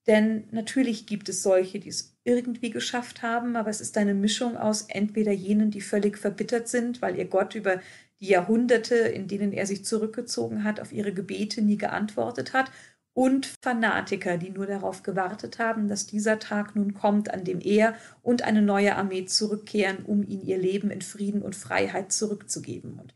Denn 0.06 0.44
natürlich 0.50 1.06
gibt 1.06 1.28
es 1.28 1.42
solche, 1.42 1.80
die 1.80 1.88
es 1.88 2.16
irgendwie 2.25 2.70
geschafft 2.70 3.23
haben, 3.23 3.56
aber 3.56 3.70
es 3.70 3.80
ist 3.80 3.96
eine 3.96 4.14
Mischung 4.14 4.56
aus 4.56 4.82
entweder 4.88 5.32
jenen, 5.32 5.70
die 5.70 5.80
völlig 5.80 6.18
verbittert 6.18 6.68
sind, 6.68 7.00
weil 7.00 7.16
ihr 7.16 7.25
Gott 7.25 7.54
über 7.54 7.80
die 8.20 8.28
Jahrhunderte, 8.28 8.96
in 8.96 9.28
denen 9.28 9.52
er 9.52 9.66
sich 9.66 9.84
zurückgezogen 9.84 10.64
hat, 10.64 10.80
auf 10.80 10.92
ihre 10.92 11.12
Gebete 11.12 11.62
nie 11.62 11.78
geantwortet 11.78 12.52
hat, 12.52 12.70
und 13.14 13.54
Fanatiker, 13.62 14.38
die 14.38 14.50
nur 14.50 14.66
darauf 14.66 15.04
gewartet 15.04 15.61
haben, 15.61 15.88
dass 15.88 16.06
dieser 16.06 16.40
Tag 16.40 16.75
nun 16.75 16.94
kommt, 16.94 17.32
an 17.32 17.44
dem 17.44 17.61
er 17.61 17.94
und 18.23 18.42
eine 18.42 18.61
neue 18.61 18.96
Armee 18.96 19.25
zurückkehren, 19.25 20.04
um 20.04 20.25
ihnen 20.25 20.44
ihr 20.44 20.58
Leben 20.58 20.90
in 20.90 21.00
Frieden 21.00 21.40
und 21.40 21.54
Freiheit 21.54 22.11
zurückzugeben. 22.11 22.99
Und 22.99 23.14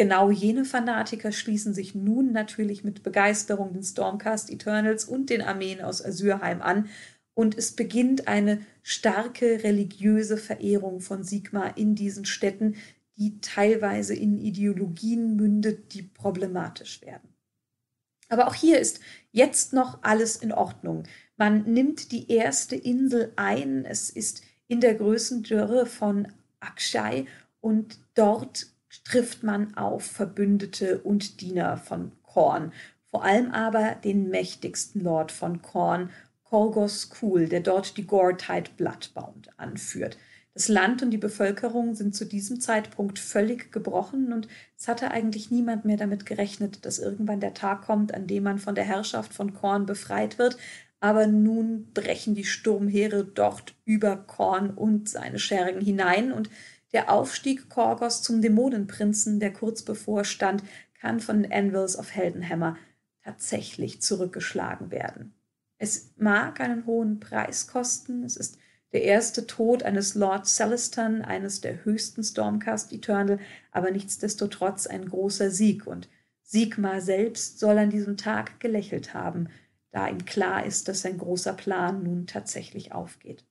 genau 0.00 0.30
jene 0.30 0.64
Fanatiker 0.64 1.30
schließen 1.30 1.74
sich 1.74 1.94
nun 1.94 2.32
natürlich 2.32 2.84
mit 2.84 3.02
Begeisterung 3.02 3.74
den 3.74 3.82
Stormcast 3.82 4.48
Eternals 4.48 5.04
und 5.04 5.28
den 5.28 5.42
Armeen 5.42 5.82
aus 5.82 6.02
Asyrheim 6.02 6.62
an, 6.62 6.88
und 7.34 7.54
es 7.58 7.72
beginnt 7.72 8.26
eine 8.26 8.62
starke 8.82 9.62
religiöse 9.62 10.38
Verehrung 10.38 11.02
von 11.02 11.22
Sigmar 11.22 11.76
in 11.76 11.96
diesen 11.96 12.24
Städten, 12.24 12.76
die 13.18 13.42
teilweise 13.42 14.14
in 14.14 14.38
Ideologien 14.38 15.36
mündet, 15.36 15.92
die 15.92 16.00
problematisch 16.00 17.02
werden. 17.02 17.28
Aber 18.30 18.48
auch 18.48 18.54
hier 18.54 18.80
ist 18.80 19.00
jetzt 19.32 19.74
noch 19.74 20.02
alles 20.02 20.36
in 20.36 20.52
Ordnung. 20.52 21.02
Man 21.36 21.64
nimmt 21.64 22.10
die 22.10 22.32
erste 22.32 22.74
Insel 22.74 23.34
ein. 23.36 23.84
Es 23.84 24.08
ist 24.08 24.40
in 24.66 24.80
der 24.80 24.94
Größendürre 24.94 25.84
von 25.84 26.28
Akshay 26.58 27.26
und 27.60 27.98
dort 28.14 28.66
trifft 29.04 29.42
man 29.42 29.76
auf 29.76 30.04
Verbündete 30.04 30.98
und 30.98 31.40
Diener 31.40 31.76
von 31.76 32.12
Korn. 32.22 32.72
Vor 33.10 33.24
allem 33.24 33.50
aber 33.50 33.96
den 33.96 34.30
mächtigsten 34.30 35.00
Lord 35.00 35.32
von 35.32 35.62
Korn, 35.62 36.10
Korgos 36.44 37.10
Kul, 37.10 37.48
der 37.48 37.60
dort 37.60 37.96
die 37.96 38.06
Gore-Tide 38.06 38.70
Bloodbound 38.76 39.50
anführt. 39.56 40.16
Das 40.52 40.66
Land 40.68 41.00
und 41.02 41.10
die 41.10 41.18
Bevölkerung 41.18 41.94
sind 41.94 42.14
zu 42.14 42.24
diesem 42.24 42.60
Zeitpunkt 42.60 43.20
völlig 43.20 43.70
gebrochen 43.70 44.32
und 44.32 44.48
es 44.76 44.88
hatte 44.88 45.12
eigentlich 45.12 45.50
niemand 45.52 45.84
mehr 45.84 45.96
damit 45.96 46.26
gerechnet, 46.26 46.84
dass 46.84 46.98
irgendwann 46.98 47.40
der 47.40 47.54
Tag 47.54 47.82
kommt, 47.82 48.12
an 48.12 48.26
dem 48.26 48.42
man 48.42 48.58
von 48.58 48.74
der 48.74 48.84
Herrschaft 48.84 49.32
von 49.32 49.54
Korn 49.54 49.86
befreit 49.86 50.38
wird. 50.38 50.56
Aber 50.98 51.26
nun 51.28 51.92
brechen 51.94 52.34
die 52.34 52.44
Sturmheere 52.44 53.24
dort 53.24 53.74
über 53.84 54.16
Korn 54.16 54.70
und 54.70 55.08
seine 55.08 55.38
Schergen 55.38 55.80
hinein 55.80 56.32
und 56.32 56.50
der 56.92 57.10
Aufstieg 57.10 57.68
Korgos 57.68 58.22
zum 58.22 58.42
Dämonenprinzen, 58.42 59.40
der 59.40 59.52
kurz 59.52 59.82
bevorstand, 59.82 60.62
kann 61.00 61.20
von 61.20 61.42
den 61.42 61.52
Anvils 61.52 61.98
of 61.98 62.14
Heldenhammer 62.14 62.76
tatsächlich 63.22 64.02
zurückgeschlagen 64.02 64.90
werden. 64.90 65.34
Es 65.78 66.10
mag 66.16 66.60
einen 66.60 66.86
hohen 66.86 67.20
Preis 67.20 67.66
kosten, 67.66 68.24
es 68.24 68.36
ist 68.36 68.58
der 68.92 69.02
erste 69.04 69.46
Tod 69.46 69.82
eines 69.82 70.14
Lord 70.14 70.46
Celestan, 70.46 71.22
eines 71.22 71.60
der 71.60 71.84
höchsten 71.84 72.24
Stormcast 72.24 72.92
Eternal, 72.92 73.38
aber 73.70 73.90
nichtsdestotrotz 73.90 74.86
ein 74.86 75.08
großer 75.08 75.50
Sieg. 75.50 75.86
Und 75.86 76.08
Sigmar 76.42 77.00
selbst 77.00 77.60
soll 77.60 77.78
an 77.78 77.90
diesem 77.90 78.16
Tag 78.16 78.58
gelächelt 78.58 79.14
haben, 79.14 79.48
da 79.92 80.08
ihm 80.08 80.24
klar 80.24 80.66
ist, 80.66 80.88
dass 80.88 81.02
sein 81.02 81.18
großer 81.18 81.52
Plan 81.52 82.02
nun 82.02 82.26
tatsächlich 82.26 82.92
aufgeht. 82.92 83.44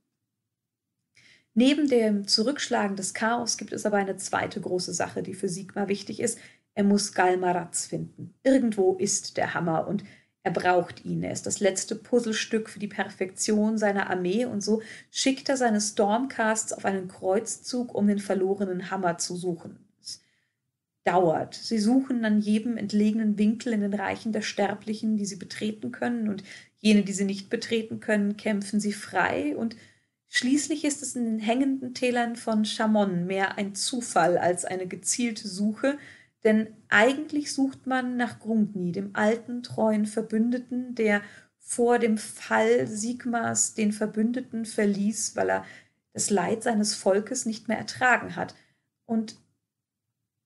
Neben 1.59 1.89
dem 1.89 2.25
Zurückschlagen 2.25 2.95
des 2.95 3.13
Chaos 3.13 3.57
gibt 3.57 3.73
es 3.73 3.85
aber 3.85 3.97
eine 3.97 4.15
zweite 4.15 4.61
große 4.61 4.93
Sache, 4.93 5.21
die 5.21 5.33
für 5.33 5.49
Sigmar 5.49 5.89
wichtig 5.89 6.21
ist. 6.21 6.39
Er 6.73 6.85
muss 6.85 7.13
Galmaraz 7.13 7.85
finden. 7.85 8.33
Irgendwo 8.45 8.95
ist 8.95 9.35
der 9.35 9.53
Hammer 9.53 9.85
und 9.85 10.05
er 10.41 10.51
braucht 10.51 11.03
ihn. 11.03 11.21
Er 11.21 11.33
ist 11.33 11.45
das 11.45 11.59
letzte 11.59 11.97
Puzzlestück 11.97 12.69
für 12.69 12.79
die 12.79 12.87
Perfektion 12.87 13.77
seiner 13.77 14.09
Armee 14.09 14.45
und 14.45 14.63
so 14.63 14.81
schickt 15.11 15.49
er 15.49 15.57
seine 15.57 15.81
Stormcasts 15.81 16.71
auf 16.71 16.85
einen 16.85 17.09
Kreuzzug, 17.09 17.93
um 17.93 18.07
den 18.07 18.19
verlorenen 18.19 18.89
Hammer 18.89 19.17
zu 19.17 19.35
suchen. 19.35 19.79
Es 19.99 20.21
dauert. 21.03 21.55
Sie 21.55 21.79
suchen 21.79 22.23
an 22.23 22.39
jedem 22.39 22.77
entlegenen 22.77 23.37
Winkel 23.37 23.73
in 23.73 23.81
den 23.81 23.93
Reichen 23.93 24.31
der 24.31 24.43
Sterblichen, 24.43 25.17
die 25.17 25.25
sie 25.25 25.35
betreten 25.35 25.91
können, 25.91 26.29
und 26.29 26.41
jene, 26.77 27.03
die 27.03 27.11
sie 27.11 27.25
nicht 27.25 27.49
betreten 27.49 27.99
können, 27.99 28.37
kämpfen 28.37 28.79
sie 28.79 28.93
frei 28.93 29.57
und 29.57 29.75
Schließlich 30.39 30.85
ist 30.85 31.03
es 31.03 31.17
in 31.17 31.25
den 31.25 31.39
hängenden 31.39 31.93
Tälern 31.93 32.37
von 32.37 32.63
Chamon 32.63 33.25
mehr 33.25 33.57
ein 33.57 33.75
Zufall 33.75 34.37
als 34.37 34.63
eine 34.63 34.87
gezielte 34.87 35.49
Suche, 35.49 35.97
denn 36.45 36.67
eigentlich 36.87 37.51
sucht 37.51 37.87
man 37.87 38.15
nach 38.15 38.39
Grundni, 38.39 38.93
dem 38.93 39.17
alten, 39.17 39.63
treuen 39.63 40.05
Verbündeten, 40.05 40.95
der 40.95 41.21
vor 41.57 41.99
dem 41.99 42.17
Fall 42.17 42.87
Sigmars 42.87 43.73
den 43.73 43.91
Verbündeten 43.91 44.63
verließ, 44.63 45.35
weil 45.35 45.49
er 45.49 45.65
das 46.13 46.29
Leid 46.29 46.63
seines 46.63 46.95
Volkes 46.95 47.45
nicht 47.45 47.67
mehr 47.67 47.77
ertragen 47.77 48.37
hat. 48.37 48.55
Und 49.05 49.35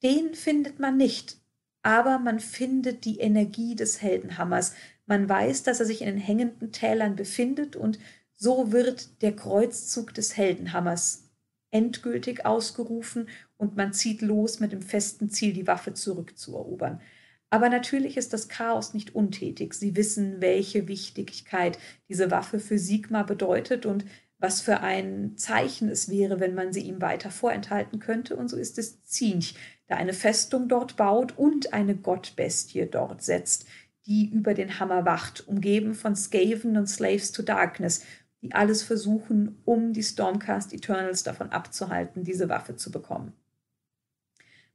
den 0.02 0.34
findet 0.34 0.80
man 0.80 0.98
nicht, 0.98 1.38
aber 1.84 2.18
man 2.18 2.40
findet 2.40 3.06
die 3.06 3.20
Energie 3.20 3.76
des 3.76 4.02
Heldenhammers. 4.02 4.74
Man 5.06 5.30
weiß, 5.30 5.62
dass 5.62 5.80
er 5.80 5.86
sich 5.86 6.02
in 6.02 6.08
den 6.08 6.18
hängenden 6.18 6.72
Tälern 6.72 7.16
befindet 7.16 7.76
und 7.76 8.00
so 8.44 8.74
wird 8.74 9.22
der 9.22 9.34
Kreuzzug 9.34 10.14
des 10.14 10.36
Heldenhammers 10.36 11.30
endgültig 11.72 12.46
ausgerufen 12.46 13.30
und 13.56 13.78
man 13.78 13.94
zieht 13.94 14.22
los 14.22 14.60
mit 14.60 14.74
dem 14.74 14.82
festen 14.82 15.30
Ziel, 15.30 15.54
die 15.54 15.66
Waffe 15.66 15.94
zurückzuerobern. 15.94 17.00
Aber 17.50 17.70
natürlich 17.70 18.18
ist 18.18 18.34
das 18.34 18.50
Chaos 18.50 18.94
nicht 18.94 19.16
untätig. 19.16 19.74
Sie 19.76 19.96
wissen, 19.96 20.42
welche 20.42 20.90
Wichtigkeit 20.90 21.80
diese 22.10 22.32
Waffe 22.32 22.60
für 22.60 22.78
Sigma 22.78 23.24
bedeutet 23.24 23.86
und 23.86 24.04
was 24.40 24.60
für 24.60 24.82
ein 24.82 25.38
Zeichen 25.38 25.88
es 25.88 26.10
wäre, 26.10 26.42
wenn 26.42 26.54
man 26.54 26.74
sie 26.74 26.82
ihm 26.82 27.02
weiter 27.02 27.32
vorenthalten 27.32 28.00
könnte. 28.00 28.36
Und 28.36 28.50
so 28.50 28.58
ist 28.58 28.78
es 28.78 29.06
Zinch, 29.06 29.56
der 29.88 29.98
eine 29.98 30.14
Festung 30.14 30.68
dort 30.68 30.98
baut 30.98 31.38
und 31.38 31.72
eine 31.72 31.96
Gottbestie 31.96 32.88
dort 32.92 33.24
setzt, 33.24 33.68
die 34.06 34.30
über 34.30 34.54
den 34.54 34.80
Hammer 34.82 35.06
wacht, 35.06 35.48
umgeben 35.48 35.94
von 35.94 36.16
Skaven 36.16 36.76
und 36.76 36.88
Slaves 36.88 37.32
to 37.32 37.42
Darkness, 37.42 38.04
die 38.44 38.54
alles 38.54 38.84
versuchen, 38.84 39.58
um 39.66 39.94
die 39.94 40.04
Stormcast 40.04 40.74
Eternals 40.74 41.24
davon 41.24 41.50
abzuhalten, 41.52 42.24
diese 42.24 42.50
Waffe 42.50 42.76
zu 42.76 42.92
bekommen. 42.92 43.34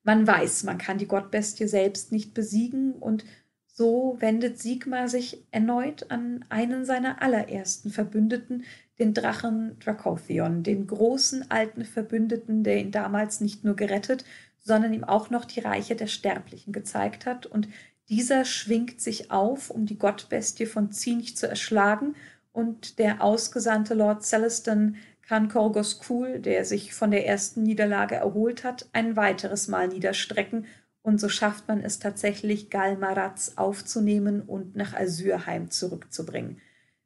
Man 0.02 0.26
weiß, 0.26 0.64
man 0.64 0.78
kann 0.78 0.96
die 0.96 1.07
Gottbestie 1.07 1.68
selbst 1.68 2.11
nicht 2.11 2.33
besiegen 2.33 2.94
und 2.94 3.24
so 3.66 4.16
wendet 4.20 4.59
Sigmar 4.59 5.09
sich 5.09 5.46
erneut 5.50 6.11
an 6.11 6.44
einen 6.48 6.85
seiner 6.85 7.22
allerersten 7.22 7.90
Verbündeten, 7.90 8.64
den 8.98 9.14
Drachen 9.14 9.78
Dracothion, 9.78 10.62
den 10.62 10.87
großen 10.87 11.50
alten 11.50 11.85
Verbündeten, 11.85 12.64
der 12.64 12.78
ihn 12.78 12.90
damals 12.90 13.40
nicht 13.40 13.64
nur 13.64 13.76
gerettet, 13.76 14.24
sondern 14.59 14.94
ihm 14.94 15.04
auch 15.04 15.31
noch 15.31 15.44
die 15.44 15.61
Reiche 15.61 15.94
der 15.94 16.09
Sterblichen 16.09 16.72
gezeigt 16.72 17.26
hat. 17.26 17.46
Und 17.46 17.68
dieser 18.09 18.44
schwingt 18.44 19.00
sich 19.00 19.31
auf, 19.31 19.70
um 19.70 19.87
die 19.87 19.98
Gottbestie 19.98 20.66
von 20.66 20.90
Zinch 20.90 21.37
zu 21.37 21.48
erschlagen, 21.48 22.16
und 22.52 22.98
der 22.98 23.22
ausgesandte 23.22 23.94
Lord 23.94 24.24
Celestin 24.24 24.96
kann 25.22 25.48
Korgos 25.48 25.98
Kul, 25.98 26.38
der 26.38 26.64
sich 26.64 26.94
von 26.94 27.11
der 27.11 27.26
ersten 27.26 27.62
Niederlage 27.62 28.14
erholt 28.14 28.64
hat, 28.64 28.88
ein 28.92 29.16
weiteres 29.16 29.68
Mal 29.68 29.88
niederstrecken 29.88 30.66
und 31.02 31.18
so 31.18 31.28
schafft 31.28 31.68
man 31.68 31.82
es 31.82 31.98
tatsächlich, 31.98 32.70
Galmaraz 32.70 33.52
aufzunehmen 33.56 34.42
und 34.42 34.76
nach 34.76 34.94
Asyrheim 34.94 35.70
zurückzubringen. 35.70 36.61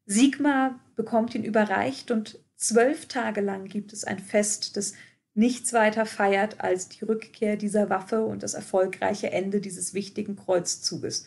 Sigmar 0.07 0.81
bekommt 0.97 1.35
ihn 1.35 1.45
überreicht 1.45 2.11
und 2.11 2.41
zwölf 2.57 3.07
Tage 3.07 3.41
lang 3.41 3.67
gibt 3.67 3.93
es 3.93 4.05
ein 4.05 4.19
Fest, 4.19 4.77
das 4.77 4.95
nichts 5.35 5.73
weiter 5.73 6.05
feiert 6.05 6.61
als 6.61 6.89
die 6.89 7.05
Rückkehr 7.05 7.57
dieser 7.57 7.91
Waffe 7.91 8.25
und 8.25 8.43
das 8.43 8.55
erfolgreiche 8.55 9.31
Ende 9.31 9.61
dieses 9.61 9.95
wichtigen 9.95 10.37
Kreuzzuges. 10.37 11.27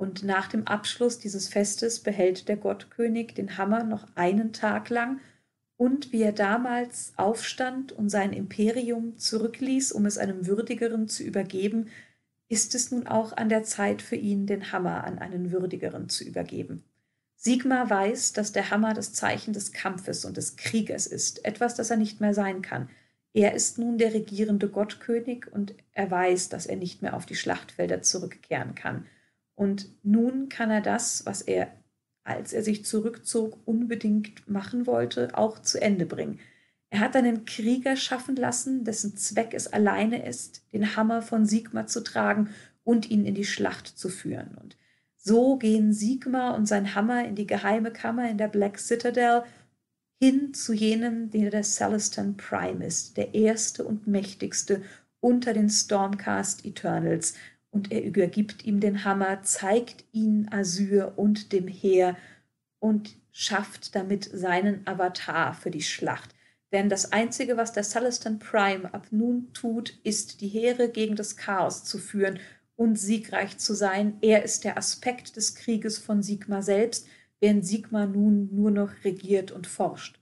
Und 0.00 0.22
nach 0.22 0.48
dem 0.48 0.66
Abschluss 0.66 1.18
dieses 1.18 1.48
Festes 1.48 2.00
behält 2.00 2.48
der 2.48 2.56
Gottkönig 2.56 3.34
den 3.34 3.58
Hammer 3.58 3.84
noch 3.84 4.06
einen 4.14 4.54
Tag 4.54 4.88
lang 4.88 5.20
und 5.76 6.10
wie 6.10 6.22
er 6.22 6.32
damals 6.32 7.12
aufstand 7.18 7.92
und 7.92 8.08
sein 8.08 8.32
Imperium 8.32 9.18
zurückließ, 9.18 9.92
um 9.92 10.06
es 10.06 10.16
einem 10.16 10.46
würdigeren 10.46 11.06
zu 11.06 11.22
übergeben, 11.22 11.88
ist 12.48 12.74
es 12.74 12.90
nun 12.90 13.08
auch 13.08 13.36
an 13.36 13.50
der 13.50 13.62
Zeit 13.62 14.00
für 14.00 14.16
ihn, 14.16 14.46
den 14.46 14.72
Hammer 14.72 15.04
an 15.04 15.18
einen 15.18 15.52
würdigeren 15.52 16.08
zu 16.08 16.24
übergeben. 16.24 16.82
Sigmar 17.36 17.90
weiß, 17.90 18.32
dass 18.32 18.52
der 18.52 18.70
Hammer 18.70 18.94
das 18.94 19.12
Zeichen 19.12 19.52
des 19.52 19.70
Kampfes 19.70 20.24
und 20.24 20.38
des 20.38 20.56
Kriegers 20.56 21.06
ist, 21.06 21.44
etwas, 21.44 21.74
das 21.74 21.90
er 21.90 21.98
nicht 21.98 22.22
mehr 22.22 22.32
sein 22.32 22.62
kann. 22.62 22.88
Er 23.34 23.52
ist 23.52 23.76
nun 23.76 23.98
der 23.98 24.14
regierende 24.14 24.70
Gottkönig 24.70 25.52
und 25.52 25.74
er 25.92 26.10
weiß, 26.10 26.48
dass 26.48 26.64
er 26.64 26.76
nicht 26.76 27.02
mehr 27.02 27.14
auf 27.14 27.26
die 27.26 27.36
Schlachtfelder 27.36 28.00
zurückkehren 28.00 28.74
kann. 28.74 29.04
Und 29.60 29.90
nun 30.02 30.48
kann 30.48 30.70
er 30.70 30.80
das, 30.80 31.26
was 31.26 31.42
er 31.42 31.70
als 32.24 32.52
er 32.52 32.62
sich 32.62 32.84
zurückzog, 32.84 33.58
unbedingt 33.66 34.48
machen 34.48 34.86
wollte, 34.86 35.36
auch 35.36 35.58
zu 35.58 35.80
Ende 35.82 36.06
bringen. 36.06 36.38
Er 36.88 37.00
hat 37.00 37.14
einen 37.14 37.44
Krieger 37.44 37.96
schaffen 37.96 38.36
lassen, 38.36 38.84
dessen 38.84 39.16
Zweck 39.16 39.52
es 39.52 39.68
alleine 39.68 40.26
ist, 40.26 40.64
den 40.72 40.96
Hammer 40.96 41.22
von 41.22 41.44
Sigmar 41.44 41.86
zu 41.86 42.02
tragen 42.02 42.50
und 42.84 43.10
ihn 43.10 43.26
in 43.26 43.34
die 43.34 43.44
Schlacht 43.44 43.86
zu 43.86 44.08
führen. 44.08 44.56
Und 44.60 44.76
so 45.16 45.56
gehen 45.56 45.92
Sigmar 45.92 46.54
und 46.54 46.66
sein 46.66 46.94
Hammer 46.94 47.26
in 47.26 47.34
die 47.34 47.46
geheime 47.46 47.92
Kammer 47.92 48.30
in 48.30 48.38
der 48.38 48.48
Black 48.48 48.78
Citadel 48.78 49.42
hin 50.22 50.54
zu 50.54 50.72
jenem, 50.72 51.30
der 51.30 51.50
der 51.50 51.62
Celestin 51.62 52.36
Prime 52.36 52.84
ist, 52.84 53.16
der 53.16 53.34
erste 53.34 53.84
und 53.84 54.06
mächtigste 54.06 54.82
unter 55.20 55.52
den 55.52 55.68
Stormcast 55.68 56.64
Eternals, 56.64 57.34
und 57.70 57.92
er 57.92 58.02
übergibt 58.02 58.64
ihm 58.64 58.80
den 58.80 59.04
Hammer, 59.04 59.42
zeigt 59.42 60.04
ihn 60.12 60.48
Asyr 60.50 61.12
und 61.16 61.52
dem 61.52 61.68
Heer 61.68 62.16
und 62.78 63.16
schafft 63.32 63.94
damit 63.94 64.24
seinen 64.24 64.86
Avatar 64.86 65.54
für 65.54 65.70
die 65.70 65.82
Schlacht. 65.82 66.34
Denn 66.72 66.88
das 66.88 67.12
Einzige, 67.12 67.56
was 67.56 67.72
der 67.72 67.82
Celestin 67.82 68.38
Prime 68.38 68.92
ab 68.94 69.08
nun 69.10 69.52
tut, 69.52 69.98
ist, 70.04 70.40
die 70.40 70.48
Heere 70.48 70.88
gegen 70.88 71.16
das 71.16 71.36
Chaos 71.36 71.84
zu 71.84 71.98
führen 71.98 72.38
und 72.76 72.96
siegreich 72.96 73.58
zu 73.58 73.74
sein. 73.74 74.16
Er 74.20 74.44
ist 74.44 74.64
der 74.64 74.78
Aspekt 74.78 75.36
des 75.36 75.54
Krieges 75.54 75.98
von 75.98 76.22
Sigmar 76.22 76.62
selbst, 76.62 77.06
während 77.40 77.66
Sigmar 77.66 78.06
nun 78.06 78.54
nur 78.54 78.70
noch 78.70 78.92
regiert 79.04 79.50
und 79.50 79.66
forscht. 79.66 80.19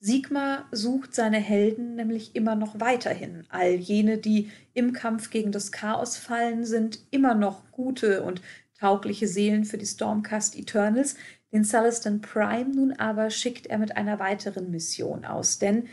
Sigmar 0.00 0.68
sucht 0.72 1.14
seine 1.14 1.38
Helden 1.38 1.96
nämlich 1.96 2.36
immer 2.36 2.54
noch 2.54 2.80
weiterhin. 2.80 3.44
All 3.48 3.72
jene, 3.72 4.18
die 4.18 4.50
im 4.74 4.92
Kampf 4.92 5.30
gegen 5.30 5.52
das 5.52 5.72
Chaos 5.72 6.16
fallen, 6.16 6.64
sind 6.64 7.00
immer 7.10 7.34
noch 7.34 7.70
gute 7.72 8.22
und 8.22 8.42
taugliche 8.78 9.26
Seelen 9.26 9.64
für 9.64 9.78
die 9.78 9.86
Stormcast 9.86 10.56
Eternals. 10.56 11.16
Den 11.52 11.64
Celestin 11.64 12.20
Prime 12.20 12.74
nun 12.74 12.92
aber 12.92 13.30
schickt 13.30 13.66
er 13.66 13.78
mit 13.78 13.96
einer 13.96 14.18
weiteren 14.18 14.70
Mission 14.70 15.24
aus, 15.24 15.58
denn 15.58 15.88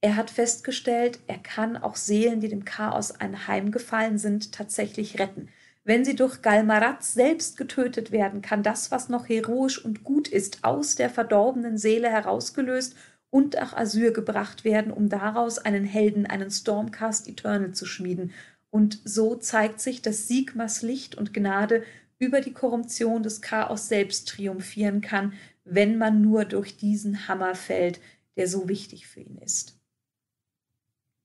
er 0.00 0.16
hat 0.16 0.30
festgestellt, 0.30 1.20
er 1.28 1.38
kann 1.38 1.76
auch 1.76 1.94
Seelen, 1.96 2.40
die 2.40 2.48
dem 2.48 2.64
Chaos 2.64 3.12
anheimgefallen 3.12 4.18
sind, 4.18 4.52
tatsächlich 4.52 5.20
retten. 5.20 5.48
Wenn 5.84 6.04
sie 6.04 6.14
durch 6.14 6.42
Galmarat 6.42 7.02
selbst 7.02 7.56
getötet 7.56 8.12
werden, 8.12 8.40
kann 8.40 8.62
das, 8.62 8.90
was 8.90 9.08
noch 9.08 9.28
heroisch 9.28 9.84
und 9.84 10.04
gut 10.04 10.28
ist, 10.28 10.62
aus 10.62 10.94
der 10.94 11.10
verdorbenen 11.10 11.76
Seele 11.76 12.08
herausgelöst 12.08 12.94
und 13.30 13.54
nach 13.54 13.72
Asyr 13.72 14.12
gebracht 14.12 14.64
werden, 14.64 14.92
um 14.92 15.08
daraus 15.08 15.58
einen 15.58 15.84
Helden, 15.84 16.26
einen 16.26 16.50
Stormcast 16.50 17.28
Eternal 17.28 17.72
zu 17.72 17.86
schmieden. 17.86 18.32
Und 18.70 19.00
so 19.04 19.34
zeigt 19.34 19.80
sich, 19.80 20.02
dass 20.02 20.28
Sigmas 20.28 20.82
Licht 20.82 21.16
und 21.16 21.34
Gnade 21.34 21.82
über 22.18 22.40
die 22.40 22.52
Korruption 22.52 23.24
des 23.24 23.42
Chaos 23.42 23.88
selbst 23.88 24.28
triumphieren 24.28 25.00
kann, 25.00 25.32
wenn 25.64 25.98
man 25.98 26.22
nur 26.22 26.44
durch 26.44 26.76
diesen 26.76 27.26
Hammer 27.26 27.56
fällt, 27.56 28.00
der 28.36 28.46
so 28.46 28.68
wichtig 28.68 29.08
für 29.08 29.20
ihn 29.20 29.38
ist. 29.38 29.78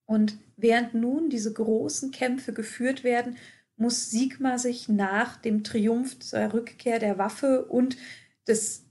Und 0.06 0.38
während 0.56 0.94
nun 0.94 1.30
diese 1.30 1.54
großen 1.54 2.12
Kämpfe 2.12 2.54
geführt 2.54 3.04
werden, 3.04 3.38
muss 3.78 4.10
Sigma 4.10 4.58
sich 4.58 4.90
nach 4.90 5.38
dem 5.38 5.64
Triumph 5.64 6.18
der 6.32 6.54
Rückkehr 6.54 7.00
der 7.00 7.18
Waffe 7.18 7.66
und 7.66 7.98
des 8.48 8.86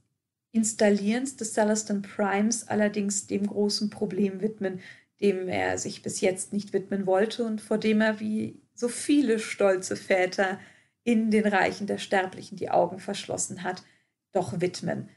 Installierens 0.53 1.37
des 1.37 1.53
Celestin 1.53 2.03
Primes 2.03 2.69
allerdings 2.69 3.27
dem 3.27 3.47
großen 3.47 3.91
Problem 3.91 4.41
widmen, 4.41 4.81
dem 5.21 5.49
er 5.49 5.79
sich 5.79 6.03
bis 6.03 6.21
jetzt 6.21 6.53
nicht 6.53 6.73
widmen 6.73 7.07
wollte 7.07 7.45
und 7.45 7.61
vor 7.61 7.79
dem 7.79 8.01
er 8.01 8.21
wie 8.21 8.61
so 8.75 8.89
viele 8.89 9.39
stolze 9.39 9.97
Väter 9.97 10.59
in 11.05 11.31
den 11.31 11.47
Reichen 11.47 11.87
der 11.87 11.99
Sterblichen 11.99 12.57
die 12.57 12.71
Augen 12.71 12.99
verschlossen 12.99 13.63
hat, 13.63 13.83
doch 14.33 14.61
widmen. 14.61 15.09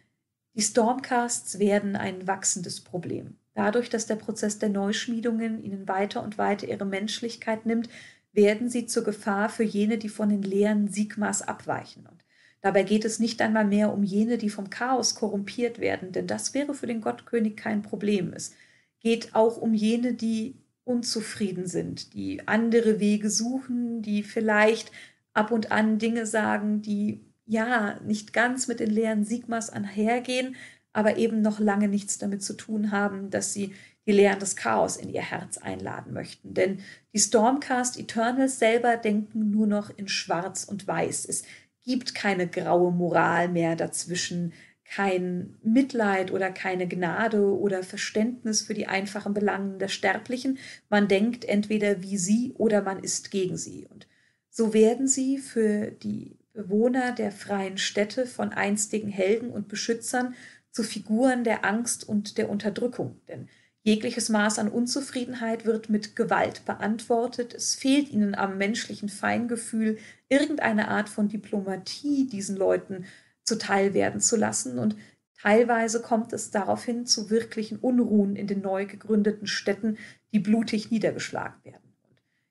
Die 0.56 0.62
Stormcasts 0.62 1.60
werden 1.60 1.96
ein 1.96 2.28
wachsendes 2.28 2.82
Problem. 2.82 3.38
Dadurch, 3.54 3.90
dass 3.90 4.06
der 4.06 4.16
Prozess 4.16 4.60
der 4.60 4.70
Neuschmiedungen 4.70 5.64
ihnen 5.64 5.88
weiter 5.88 6.24
und 6.24 6.38
weiter 6.38 6.68
ihre 6.68 6.86
Menschlichkeit 6.86 7.66
nimmt, 7.66 7.90
werden 8.40 8.70
sie 8.70 8.86
zur 8.86 9.04
Gefahr 9.04 9.50
für 9.50 9.64
jene, 9.64 9.98
die 9.98 10.08
von 10.10 10.30
den 10.30 10.42
Lehren 10.42 10.88
Sigmas 10.88 11.42
abweichen. 11.42 12.08
Und 12.08 12.24
Dabei 12.62 12.84
geht 12.84 13.06
es 13.06 13.20
nicht 13.20 13.42
einmal 13.42 13.66
mehr 13.66 13.94
um 13.94 14.04
jene, 14.04 14.38
die 14.38 14.50
vom 14.50 14.70
Chaos 14.70 15.16
korrumpiert 15.16 15.80
werden, 15.80 16.12
denn 16.12 16.28
das 16.28 16.54
wäre 16.54 16.74
für 16.74 16.88
den 16.88 17.02
Gottkönig 17.02 17.56
kein 17.56 17.82
Problem. 17.82 18.34
Es 18.34 18.54
geht 19.00 19.34
auch 19.34 19.58
um 19.58 19.74
jene, 19.74 20.14
die 20.14 20.56
unzufrieden 20.84 21.68
sind, 21.68 22.14
die 22.14 22.48
andere 22.48 23.00
Wege 23.00 23.30
suchen, 23.30 24.02
die 24.02 24.24
vielleicht 24.24 24.92
ab 25.34 25.52
und 25.52 25.72
an 25.72 26.00
Dinge 26.00 26.26
sagen, 26.26 26.82
die 26.82 27.22
ja 27.46 28.00
nicht 28.06 28.34
ganz 28.34 28.68
mit 28.68 28.80
den 28.80 28.90
Lehren 28.90 29.24
Sigmas 29.24 29.70
einhergehen, 29.70 30.56
aber 30.92 31.18
eben 31.18 31.42
noch 31.42 31.60
lange 31.60 31.88
nichts 31.88 32.18
damit 32.18 32.44
zu 32.44 32.56
tun 32.56 32.92
haben, 32.92 33.30
dass 33.30 33.54
sie 33.54 33.74
die 34.06 34.12
Lehren 34.12 34.40
des 34.40 34.56
Chaos 34.56 34.98
in 34.98 35.10
ihr 35.10 35.22
Herz 35.22 35.58
einladen 35.58 36.14
möchten. 36.14 36.54
Denn 36.54 36.80
die 37.14 37.20
Stormcast 37.20 38.00
Eternals 38.00 38.60
selber 38.60 38.98
denken 38.98 39.52
nur 39.52 39.68
noch 39.68 39.90
in 39.96 40.08
Schwarz 40.08 40.64
und 40.64 40.88
Weiß. 40.88 41.26
Es 41.26 41.44
gibt 41.84 42.16
keine 42.16 42.48
graue 42.48 42.92
Moral 42.92 43.50
mehr 43.50 43.76
dazwischen, 43.76 44.54
kein 44.86 45.56
Mitleid 45.62 46.32
oder 46.32 46.50
keine 46.50 46.88
Gnade 46.88 47.58
oder 47.58 47.84
Verständnis 47.84 48.64
für 48.64 48.74
die 48.74 48.88
einfachen 48.88 49.36
Belangen 49.36 49.78
der 49.78 49.88
Sterblichen. 49.88 50.58
Man 50.90 51.08
denkt 51.08 51.46
entweder 51.46 52.02
wie 52.02 52.18
sie 52.18 52.54
oder 52.58 52.82
man 52.82 53.00
ist 53.00 53.30
gegen 53.30 53.56
sie. 53.56 53.86
Und 53.88 54.08
so 54.50 54.74
werden 54.74 55.08
sie 55.08 55.38
für 55.38 55.92
die 55.92 56.38
Bewohner 56.54 57.12
der 57.12 57.32
freien 57.32 57.78
Städte 57.78 58.26
von 58.26 58.52
einstigen 58.52 59.10
Helden 59.10 59.52
und 59.52 59.68
Beschützern 59.68 60.34
zu 60.72 60.84
Figuren 60.84 61.44
der 61.44 61.66
Angst 61.66 62.08
und 62.08 62.38
der 62.38 62.50
Unterdrückung. 62.50 63.22
Denn 63.28 63.48
Jegliches 63.84 64.30
Maß 64.30 64.60
an 64.60 64.68
Unzufriedenheit 64.68 65.66
wird 65.66 65.90
mit 65.90 66.16
Gewalt 66.16 66.66
beantwortet. 66.66 67.54
Es 67.54 67.76
fehlt 67.76 68.10
ihnen 68.10 68.36
am 68.36 68.58
menschlichen 68.58 69.08
Feingefühl, 69.10 69.98
irgendeine 70.28 70.90
Art 70.90 71.08
von 71.08 71.30
Diplomatie 71.30 72.28
diesen 72.28 72.58
Leuten 72.58 73.06
zuteil 73.44 73.94
werden 73.94 74.20
zu 74.20 74.36
lassen. 74.36 74.80
Und 74.80 74.96
teilweise 75.42 76.02
kommt 76.02 76.34
es 76.34 76.52
daraufhin 76.52 77.06
zu 77.06 77.30
wirklichen 77.30 77.80
Unruhen 77.80 78.36
in 78.36 78.48
den 78.48 78.62
neu 78.62 78.86
gegründeten 78.86 79.48
Städten, 79.48 79.98
die 80.34 80.40
blutig 80.40 80.92
niedergeschlagen 80.92 81.64
werden. 81.64 81.90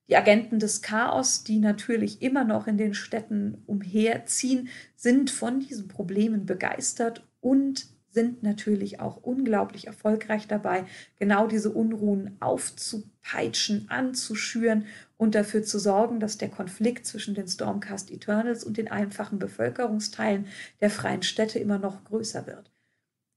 Die 0.09 0.17
Agenten 0.17 0.59
des 0.59 0.81
Chaos, 0.81 1.45
die 1.45 1.59
natürlich 1.59 2.23
immer 2.23 2.45
noch 2.45 2.67
in 2.67 2.79
den 2.79 2.95
Städten 2.95 3.63
umherziehen, 3.67 4.69
sind 4.97 5.31
von 5.31 5.61
diesen 5.61 5.89
Problemen 5.89 6.47
begeistert 6.47 7.29
und 7.41 7.87
sind 8.19 8.43
natürlich 8.43 8.99
auch 8.99 9.19
unglaublich 9.19 9.87
erfolgreich 9.87 10.49
dabei, 10.49 10.85
genau 11.21 11.47
diese 11.47 11.71
Unruhen 11.71 12.37
aufzupeitschen, 12.41 13.87
anzuschüren 13.91 14.87
und 15.17 15.37
dafür 15.37 15.63
zu 15.63 15.79
sorgen, 15.79 16.19
dass 16.19 16.37
der 16.37 16.49
Konflikt 16.49 17.07
zwischen 17.07 17.37
den 17.37 17.47
Stormcast 17.47 18.11
Eternals 18.11 18.65
und 18.65 18.77
den 18.77 18.89
einfachen 18.89 19.39
Bevölkerungsteilen 19.39 20.49
der 20.81 20.91
freien 20.91 21.23
Städte 21.23 21.61
immer 21.61 21.79
noch 21.79 22.03
größer 22.03 22.49
wird. 22.49 22.73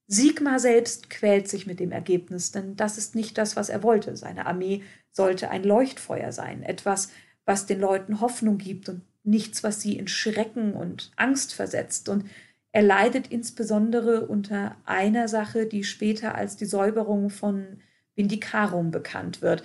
Sigmar 0.08 0.60
selbst 0.60 1.12
quält 1.12 1.48
sich 1.48 1.67
mit 1.67 1.80
dem 1.80 1.91
Ergebnis, 1.91 2.50
denn 2.52 2.76
das 2.76 2.98
ist 2.98 3.13
nicht 3.13 3.38
das, 3.38 3.56
was 3.56 3.70
er 3.70 3.84
wollte. 3.84 4.17
Seine 4.17 4.48
Armee 4.48 4.82
sollte 5.12 5.52
ein 5.52 5.63
Leuchtfeuer 5.63 6.32
sein, 6.32 6.63
etwas, 6.63 7.12
was 7.46 7.67
den 7.67 7.80
Leuten 7.80 8.20
Hoffnung 8.20 8.58
gibt 8.58 8.89
und 8.89 9.04
nichts, 9.22 9.62
was 9.62 9.80
sie 9.80 9.96
in 9.96 10.08
Schrecken 10.08 10.74
und 10.74 11.12
Angst 11.17 11.54
versetzt. 11.54 12.10
Und 12.10 12.26
er 12.71 12.81
leidet 12.84 13.27
insbesondere 13.27 14.27
unter 14.27 14.75
einer 14.86 15.27
Sache, 15.27 15.65
die 15.65 15.84
später 15.84 16.36
als 16.36 16.55
die 16.55 16.65
Säuberung 16.65 17.29
von 17.29 17.81
Vindicarum 18.15 18.91
bekannt 18.91 19.41
wird. 19.41 19.63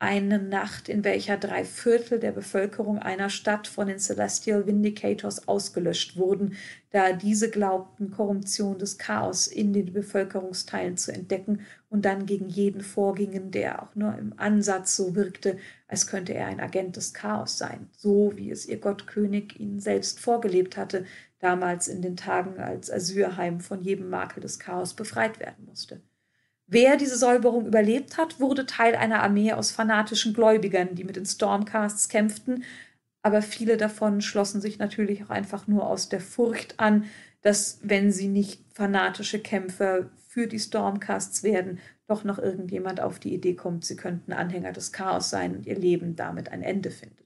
Eine 0.00 0.40
Nacht, 0.40 0.88
in 0.88 1.04
welcher 1.04 1.36
drei 1.36 1.64
Viertel 1.64 2.18
der 2.18 2.32
Bevölkerung 2.32 2.98
einer 2.98 3.30
Stadt 3.30 3.68
von 3.68 3.86
den 3.86 4.00
Celestial 4.00 4.66
Vindicators 4.66 5.46
ausgelöscht 5.46 6.16
wurden, 6.16 6.56
da 6.90 7.12
diese 7.12 7.48
glaubten, 7.50 8.10
Korruption 8.10 8.78
des 8.78 8.98
Chaos 8.98 9.46
in 9.46 9.72
den 9.72 9.92
Bevölkerungsteilen 9.92 10.96
zu 10.96 11.12
entdecken 11.12 11.60
und 11.88 12.04
dann 12.04 12.26
gegen 12.26 12.48
jeden 12.48 12.80
vorgingen, 12.80 13.52
der 13.52 13.80
auch 13.80 13.94
nur 13.94 14.18
im 14.18 14.34
Ansatz 14.38 14.96
so 14.96 15.14
wirkte, 15.14 15.58
als 15.86 16.08
könnte 16.08 16.34
er 16.34 16.48
ein 16.48 16.58
Agent 16.58 16.96
des 16.96 17.14
Chaos 17.14 17.56
sein, 17.56 17.88
so 17.96 18.32
wie 18.34 18.50
es 18.50 18.66
ihr 18.66 18.80
Gottkönig 18.80 19.60
ihnen 19.60 19.78
selbst 19.78 20.18
vorgelebt 20.18 20.76
hatte, 20.76 21.04
damals 21.42 21.88
in 21.88 22.02
den 22.02 22.16
Tagen, 22.16 22.58
als 22.60 22.90
Asyrheim 22.90 23.60
von 23.60 23.82
jedem 23.82 24.08
Makel 24.08 24.40
des 24.42 24.58
Chaos 24.58 24.94
befreit 24.94 25.40
werden 25.40 25.64
musste. 25.66 26.00
Wer 26.66 26.96
diese 26.96 27.18
Säuberung 27.18 27.66
überlebt 27.66 28.16
hat, 28.16 28.40
wurde 28.40 28.64
Teil 28.64 28.94
einer 28.94 29.22
Armee 29.22 29.52
aus 29.52 29.72
fanatischen 29.72 30.32
Gläubigern, 30.32 30.94
die 30.94 31.04
mit 31.04 31.16
den 31.16 31.26
Stormcasts 31.26 32.08
kämpften, 32.08 32.64
aber 33.22 33.42
viele 33.42 33.76
davon 33.76 34.20
schlossen 34.20 34.60
sich 34.60 34.78
natürlich 34.78 35.24
auch 35.24 35.30
einfach 35.30 35.66
nur 35.66 35.86
aus 35.86 36.08
der 36.08 36.20
Furcht 36.20 36.80
an, 36.80 37.04
dass, 37.42 37.80
wenn 37.82 38.10
sie 38.10 38.28
nicht 38.28 38.64
fanatische 38.72 39.40
Kämpfer 39.40 40.10
für 40.28 40.46
die 40.46 40.58
Stormcasts 40.58 41.42
werden, 41.42 41.78
doch 42.06 42.24
noch 42.24 42.38
irgendjemand 42.38 43.00
auf 43.00 43.18
die 43.18 43.34
Idee 43.34 43.54
kommt, 43.54 43.84
sie 43.84 43.96
könnten 43.96 44.32
Anhänger 44.32 44.72
des 44.72 44.92
Chaos 44.92 45.30
sein 45.30 45.56
und 45.56 45.66
ihr 45.66 45.76
Leben 45.76 46.16
damit 46.16 46.50
ein 46.50 46.62
Ende 46.62 46.90
findet. 46.90 47.21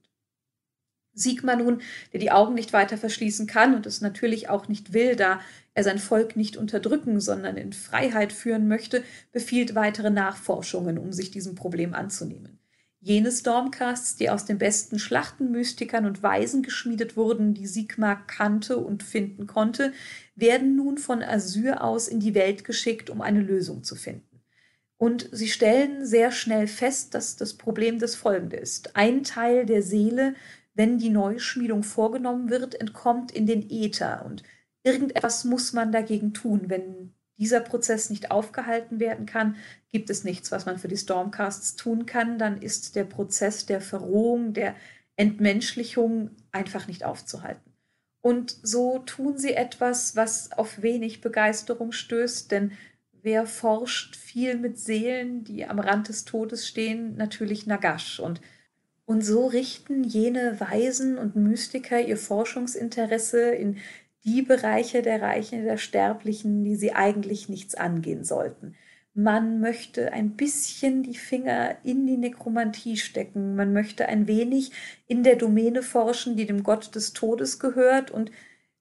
Sigmar 1.16 1.56
nun, 1.56 1.80
der 2.12 2.20
die 2.20 2.30
Augen 2.30 2.54
nicht 2.54 2.72
weiter 2.72 2.98
verschließen 2.98 3.46
kann 3.46 3.74
und 3.74 3.86
es 3.86 4.00
natürlich 4.00 4.48
auch 4.48 4.68
nicht 4.68 4.92
will, 4.92 5.16
da 5.16 5.40
er 5.74 5.82
sein 5.82 5.98
Volk 5.98 6.36
nicht 6.36 6.56
unterdrücken, 6.56 7.20
sondern 7.20 7.56
in 7.56 7.72
Freiheit 7.72 8.32
führen 8.32 8.68
möchte, 8.68 9.02
befiehlt 9.32 9.74
weitere 9.74 10.10
Nachforschungen, 10.10 10.98
um 10.98 11.12
sich 11.12 11.30
diesem 11.30 11.54
Problem 11.54 11.94
anzunehmen. 11.94 12.58
Jene 13.00 13.30
Stormcasts, 13.30 14.16
die 14.16 14.30
aus 14.30 14.46
den 14.46 14.58
besten 14.58 14.98
Schlachtenmystikern 14.98 16.06
und 16.06 16.22
Weisen 16.22 16.62
geschmiedet 16.62 17.16
wurden, 17.16 17.54
die 17.54 17.66
Sigmar 17.66 18.26
kannte 18.26 18.78
und 18.78 19.02
finden 19.02 19.46
konnte, 19.46 19.92
werden 20.34 20.76
nun 20.76 20.98
von 20.98 21.22
Asyr 21.22 21.84
aus 21.84 22.08
in 22.08 22.20
die 22.20 22.34
Welt 22.34 22.64
geschickt, 22.64 23.08
um 23.08 23.20
eine 23.20 23.40
Lösung 23.40 23.84
zu 23.84 23.94
finden. 23.94 24.40
Und 24.98 25.28
sie 25.30 25.48
stellen 25.48 26.06
sehr 26.06 26.32
schnell 26.32 26.66
fest, 26.66 27.14
dass 27.14 27.36
das 27.36 27.54
Problem 27.54 27.98
das 27.98 28.14
folgende 28.14 28.56
ist. 28.56 28.96
Ein 28.96 29.22
Teil 29.22 29.66
der 29.66 29.82
Seele 29.82 30.34
wenn 30.76 30.98
die 30.98 31.10
Neuschmiedung 31.10 31.82
vorgenommen 31.82 32.50
wird, 32.50 32.74
entkommt 32.74 33.32
in 33.32 33.46
den 33.46 33.68
Äther. 33.70 34.24
Und 34.24 34.42
irgendetwas 34.84 35.44
muss 35.44 35.72
man 35.72 35.90
dagegen 35.90 36.34
tun. 36.34 36.66
Wenn 36.66 37.14
dieser 37.38 37.60
Prozess 37.60 38.10
nicht 38.10 38.30
aufgehalten 38.30 39.00
werden 39.00 39.26
kann, 39.26 39.56
gibt 39.90 40.10
es 40.10 40.22
nichts, 40.22 40.52
was 40.52 40.66
man 40.66 40.78
für 40.78 40.88
die 40.88 40.96
Stormcasts 40.96 41.76
tun 41.76 42.06
kann. 42.06 42.38
Dann 42.38 42.60
ist 42.60 42.94
der 42.94 43.04
Prozess 43.04 43.66
der 43.66 43.80
Verrohung, 43.80 44.52
der 44.52 44.76
Entmenschlichung 45.16 46.30
einfach 46.52 46.86
nicht 46.86 47.04
aufzuhalten. 47.04 47.72
Und 48.20 48.56
so 48.62 48.98
tun 48.98 49.38
sie 49.38 49.54
etwas, 49.54 50.14
was 50.14 50.52
auf 50.52 50.82
wenig 50.82 51.20
Begeisterung 51.20 51.92
stößt, 51.92 52.50
denn 52.50 52.72
wer 53.22 53.46
forscht 53.46 54.14
viel 54.14 54.56
mit 54.58 54.78
Seelen, 54.78 55.44
die 55.44 55.64
am 55.64 55.78
Rand 55.78 56.08
des 56.08 56.24
Todes 56.24 56.66
stehen? 56.66 57.16
Natürlich 57.16 57.66
Nagash. 57.66 58.20
Und 58.20 58.40
und 59.06 59.24
so 59.24 59.46
richten 59.46 60.04
jene 60.04 60.60
Weisen 60.60 61.16
und 61.16 61.36
Mystiker 61.36 62.00
ihr 62.00 62.16
Forschungsinteresse 62.16 63.50
in 63.50 63.78
die 64.24 64.42
Bereiche 64.42 65.02
der 65.02 65.22
Reiche 65.22 65.62
der 65.62 65.76
Sterblichen, 65.78 66.64
die 66.64 66.74
sie 66.74 66.92
eigentlich 66.92 67.48
nichts 67.48 67.76
angehen 67.76 68.24
sollten. 68.24 68.74
Man 69.14 69.60
möchte 69.60 70.12
ein 70.12 70.36
bisschen 70.36 71.02
die 71.04 71.16
Finger 71.16 71.76
in 71.84 72.06
die 72.06 72.18
Nekromantie 72.18 72.96
stecken, 72.96 73.54
man 73.54 73.72
möchte 73.72 74.06
ein 74.06 74.26
wenig 74.26 74.72
in 75.06 75.22
der 75.22 75.36
Domäne 75.36 75.82
forschen, 75.82 76.36
die 76.36 76.44
dem 76.44 76.64
Gott 76.64 76.94
des 76.94 77.12
Todes 77.12 77.58
gehört 77.58 78.10
und 78.10 78.30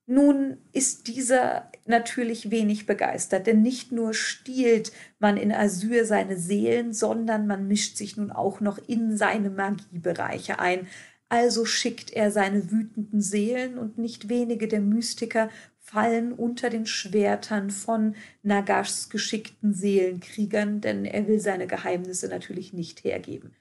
nun 0.07 0.57
ist 0.71 1.07
dieser 1.07 1.71
natürlich 1.85 2.51
wenig 2.51 2.85
begeistert, 2.85 3.47
denn 3.47 3.61
nicht 3.61 3.91
nur 3.91 4.13
stiehlt 4.13 4.91
man 5.19 5.37
in 5.37 5.51
Asyr 5.51 6.05
seine 6.05 6.37
Seelen, 6.37 6.93
sondern 6.93 7.47
man 7.47 7.67
mischt 7.67 7.97
sich 7.97 8.15
nun 8.15 8.31
auch 8.31 8.59
noch 8.59 8.77
in 8.87 9.17
seine 9.17 9.49
Magiebereiche 9.49 10.59
ein. 10.59 10.87
Also 11.27 11.65
schickt 11.65 12.11
er 12.13 12.29
seine 12.29 12.71
wütenden 12.71 13.21
Seelen 13.21 13.79
und 13.79 13.97
nicht 13.97 14.29
wenige 14.29 14.67
der 14.67 14.81
Mystiker 14.81 15.49
fallen 15.79 16.33
unter 16.33 16.69
den 16.69 16.85
Schwertern 16.85 17.71
von 17.71 18.15
Nagashs 18.43 19.09
geschickten 19.09 19.73
Seelenkriegern, 19.73 20.81
denn 20.81 21.05
er 21.05 21.27
will 21.27 21.39
seine 21.39 21.67
Geheimnisse 21.67 22.27
natürlich 22.27 22.73
nicht 22.73 23.03
hergeben. 23.03 23.55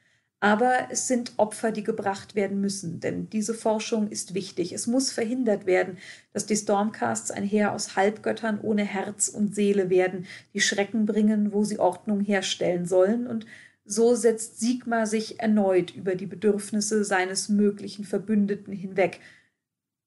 Aber 0.44 0.88
es 0.90 1.08
sind 1.08 1.32
Opfer, 1.38 1.72
die 1.72 1.84
gebracht 1.84 2.34
werden 2.34 2.60
müssen, 2.60 3.00
denn 3.00 3.30
diese 3.30 3.54
Forschung 3.54 4.10
ist 4.10 4.34
wichtig. 4.34 4.74
Es 4.74 4.86
muss 4.86 5.10
verhindert 5.10 5.64
werden, 5.64 5.96
dass 6.34 6.44
die 6.44 6.54
Stormcasts 6.54 7.30
ein 7.30 7.44
Heer 7.44 7.72
aus 7.72 7.96
Halbgöttern 7.96 8.60
ohne 8.60 8.84
Herz 8.84 9.28
und 9.28 9.54
Seele 9.54 9.88
werden, 9.88 10.26
die 10.52 10.60
Schrecken 10.60 11.06
bringen, 11.06 11.54
wo 11.54 11.64
sie 11.64 11.78
Ordnung 11.78 12.20
herstellen 12.20 12.84
sollen. 12.84 13.26
Und 13.26 13.46
so 13.86 14.14
setzt 14.14 14.60
Sigmar 14.60 15.06
sich 15.06 15.40
erneut 15.40 15.96
über 15.96 16.14
die 16.14 16.26
Bedürfnisse 16.26 17.04
seines 17.04 17.48
möglichen 17.48 18.04
Verbündeten 18.04 18.74
hinweg. 18.74 19.20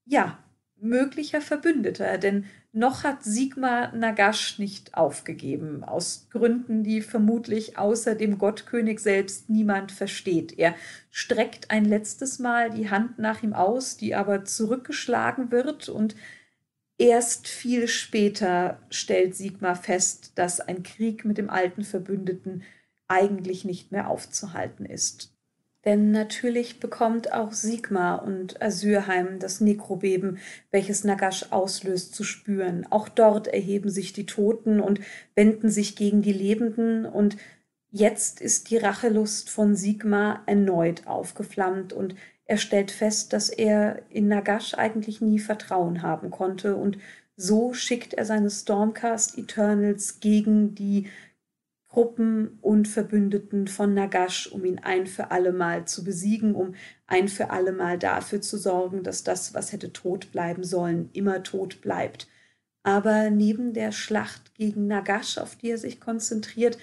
Ja, 0.06 0.38
möglicher 0.76 1.42
Verbündeter, 1.42 2.20
denn 2.20 2.46
noch 2.78 3.04
hat 3.04 3.24
Sigmar 3.24 3.94
Nagash 3.94 4.60
nicht 4.60 4.94
aufgegeben, 4.94 5.84
aus 5.84 6.28
Gründen, 6.30 6.84
die 6.84 7.02
vermutlich 7.02 7.78
außer 7.78 8.16
dem 8.16 8.38
Gottkönig 8.38 9.00
selbst 9.00 9.50
niemand 9.50 9.92
versteht. 9.92 10.58
Er 10.58 10.76
streckt 11.10 11.72
ein 11.72 11.86
letztes 11.86 12.40
Mal 12.40 12.70
die 12.70 12.90
Hand 12.90 13.20
nach 13.20 13.42
ihm 13.42 13.54
aus, 13.54 13.98
die 13.98 14.16
aber 14.16 14.46
zurückgeschlagen 14.46 15.52
wird, 15.52 15.90
und 15.90 16.16
erst 16.98 17.48
viel 17.48 17.88
später 17.88 18.80
stellt 18.90 19.36
Sigmar 19.36 19.76
fest, 19.76 20.34
dass 20.36 20.60
ein 20.62 20.84
Krieg 20.84 21.26
mit 21.26 21.38
dem 21.38 21.50
alten 21.50 21.84
Verbündeten 21.84 22.64
eigentlich 23.08 23.66
nicht 23.66 23.92
mehr 23.92 24.10
aufzuhalten 24.10 24.86
ist. 24.86 25.37
Denn 25.88 26.12
natürlich 26.12 26.82
bekommt 26.82 27.32
auch 27.32 27.54
Sigmar 27.54 28.22
und 28.22 28.62
Asyrheim 28.62 29.40
das 29.40 29.62
Nekrobeben, 29.62 30.38
welches 30.70 31.06
Nagash 31.06 31.46
auslöst, 31.52 32.14
zu 32.14 32.26
spüren. 32.26 32.86
Auch 32.90 33.08
dort 33.08 33.48
erheben 33.48 33.90
sich 33.90 34.12
die 34.12 34.26
Toten 34.26 34.82
und 34.82 35.00
wenden 35.34 35.70
sich 35.70 35.96
gegen 35.96 36.22
die 36.22 36.34
Lebenden 36.34 37.06
und 37.06 37.38
jetzt 37.90 38.42
ist 38.42 38.70
die 38.70 38.76
Rachelust 38.76 39.50
von 39.50 39.78
Sigmar 39.78 40.44
erneut 40.46 41.08
aufgeflammt 41.08 41.94
und 41.94 42.16
er 42.44 42.58
stellt 42.58 42.92
fest, 42.92 43.32
dass 43.32 43.48
er 43.48 44.02
in 44.10 44.28
Nagash 44.28 44.74
eigentlich 44.74 45.22
nie 45.22 45.40
Vertrauen 45.40 46.02
haben 46.02 46.32
konnte 46.32 46.76
und 46.76 46.98
so 47.38 47.74
schickt 47.74 48.14
er 48.14 48.26
seine 48.26 48.50
Stormcast 48.50 49.38
Eternals 49.38 50.20
gegen 50.20 50.76
die 50.76 51.08
Truppen 51.98 52.60
und 52.62 52.88
Verbündeten 52.88 53.68
von 53.68 53.96
Nagash, 53.96 54.52
um 54.52 54.64
ihn 54.66 54.78
ein 54.78 55.08
für 55.08 55.32
allemal 55.32 55.86
zu 55.86 56.04
besiegen, 56.04 56.54
um 56.54 56.76
ein 57.08 57.28
für 57.28 57.50
allemal 57.50 57.98
dafür 57.98 58.40
zu 58.40 58.56
sorgen, 58.60 59.02
dass 59.02 59.24
das, 59.24 59.56
was 59.56 59.72
hätte 59.72 59.92
tot 59.94 60.32
bleiben 60.32 60.64
sollen, 60.64 61.10
immer 61.14 61.42
tot 61.42 61.82
bleibt. 61.82 62.28
Aber 62.84 63.32
neben 63.32 63.74
der 63.74 63.92
Schlacht 63.92 64.54
gegen 64.54 64.86
Nagash, 64.86 65.40
auf 65.40 65.56
die 65.56 65.72
er 65.72 65.80
sich 65.80 66.00
konzentriert, 66.00 66.78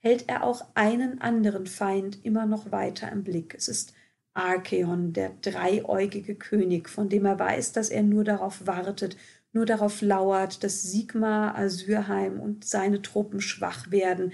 hält 0.00 0.28
er 0.28 0.44
auch 0.44 0.66
einen 0.74 1.18
anderen 1.22 1.66
Feind 1.66 2.22
immer 2.22 2.44
noch 2.44 2.70
weiter 2.70 3.10
im 3.10 3.24
Blick. 3.24 3.54
Es 3.54 3.68
ist 3.68 3.94
Archeon, 4.34 5.14
der 5.14 5.30
dreieugige 5.40 6.34
König, 6.34 6.90
von 6.90 7.08
dem 7.08 7.24
er 7.24 7.38
weiß, 7.38 7.72
dass 7.72 7.88
er 7.88 8.02
nur 8.02 8.22
darauf 8.22 8.66
wartet, 8.66 9.16
nur 9.52 9.66
darauf 9.66 10.02
lauert, 10.02 10.62
dass 10.62 10.82
Sigmar, 10.82 11.56
Asyrheim 11.56 12.40
und 12.40 12.64
seine 12.64 13.02
Truppen 13.02 13.40
schwach 13.40 13.90
werden. 13.90 14.32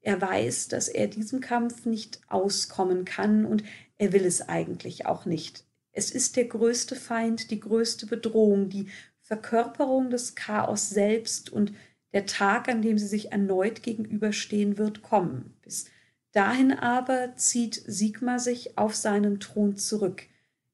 Er 0.00 0.20
weiß, 0.20 0.68
dass 0.68 0.88
er 0.88 1.06
diesem 1.06 1.40
Kampf 1.40 1.86
nicht 1.86 2.20
auskommen 2.28 3.04
kann 3.04 3.44
und 3.44 3.64
er 3.98 4.12
will 4.12 4.24
es 4.24 4.48
eigentlich 4.48 5.06
auch 5.06 5.26
nicht. 5.26 5.64
Es 5.92 6.10
ist 6.10 6.36
der 6.36 6.46
größte 6.46 6.96
Feind, 6.96 7.50
die 7.50 7.60
größte 7.60 8.06
Bedrohung, 8.06 8.68
die 8.68 8.88
Verkörperung 9.20 10.10
des 10.10 10.34
Chaos 10.34 10.90
selbst 10.90 11.50
und 11.50 11.72
der 12.12 12.26
Tag, 12.26 12.68
an 12.68 12.82
dem 12.82 12.98
sie 12.98 13.06
sich 13.06 13.32
erneut 13.32 13.82
gegenüberstehen 13.82 14.76
wird, 14.76 15.02
kommen. 15.02 15.56
Bis 15.62 15.86
dahin 16.32 16.72
aber 16.72 17.34
zieht 17.36 17.74
Sigmar 17.86 18.38
sich 18.38 18.76
auf 18.76 18.94
seinen 18.94 19.40
Thron 19.40 19.76
zurück. 19.76 20.24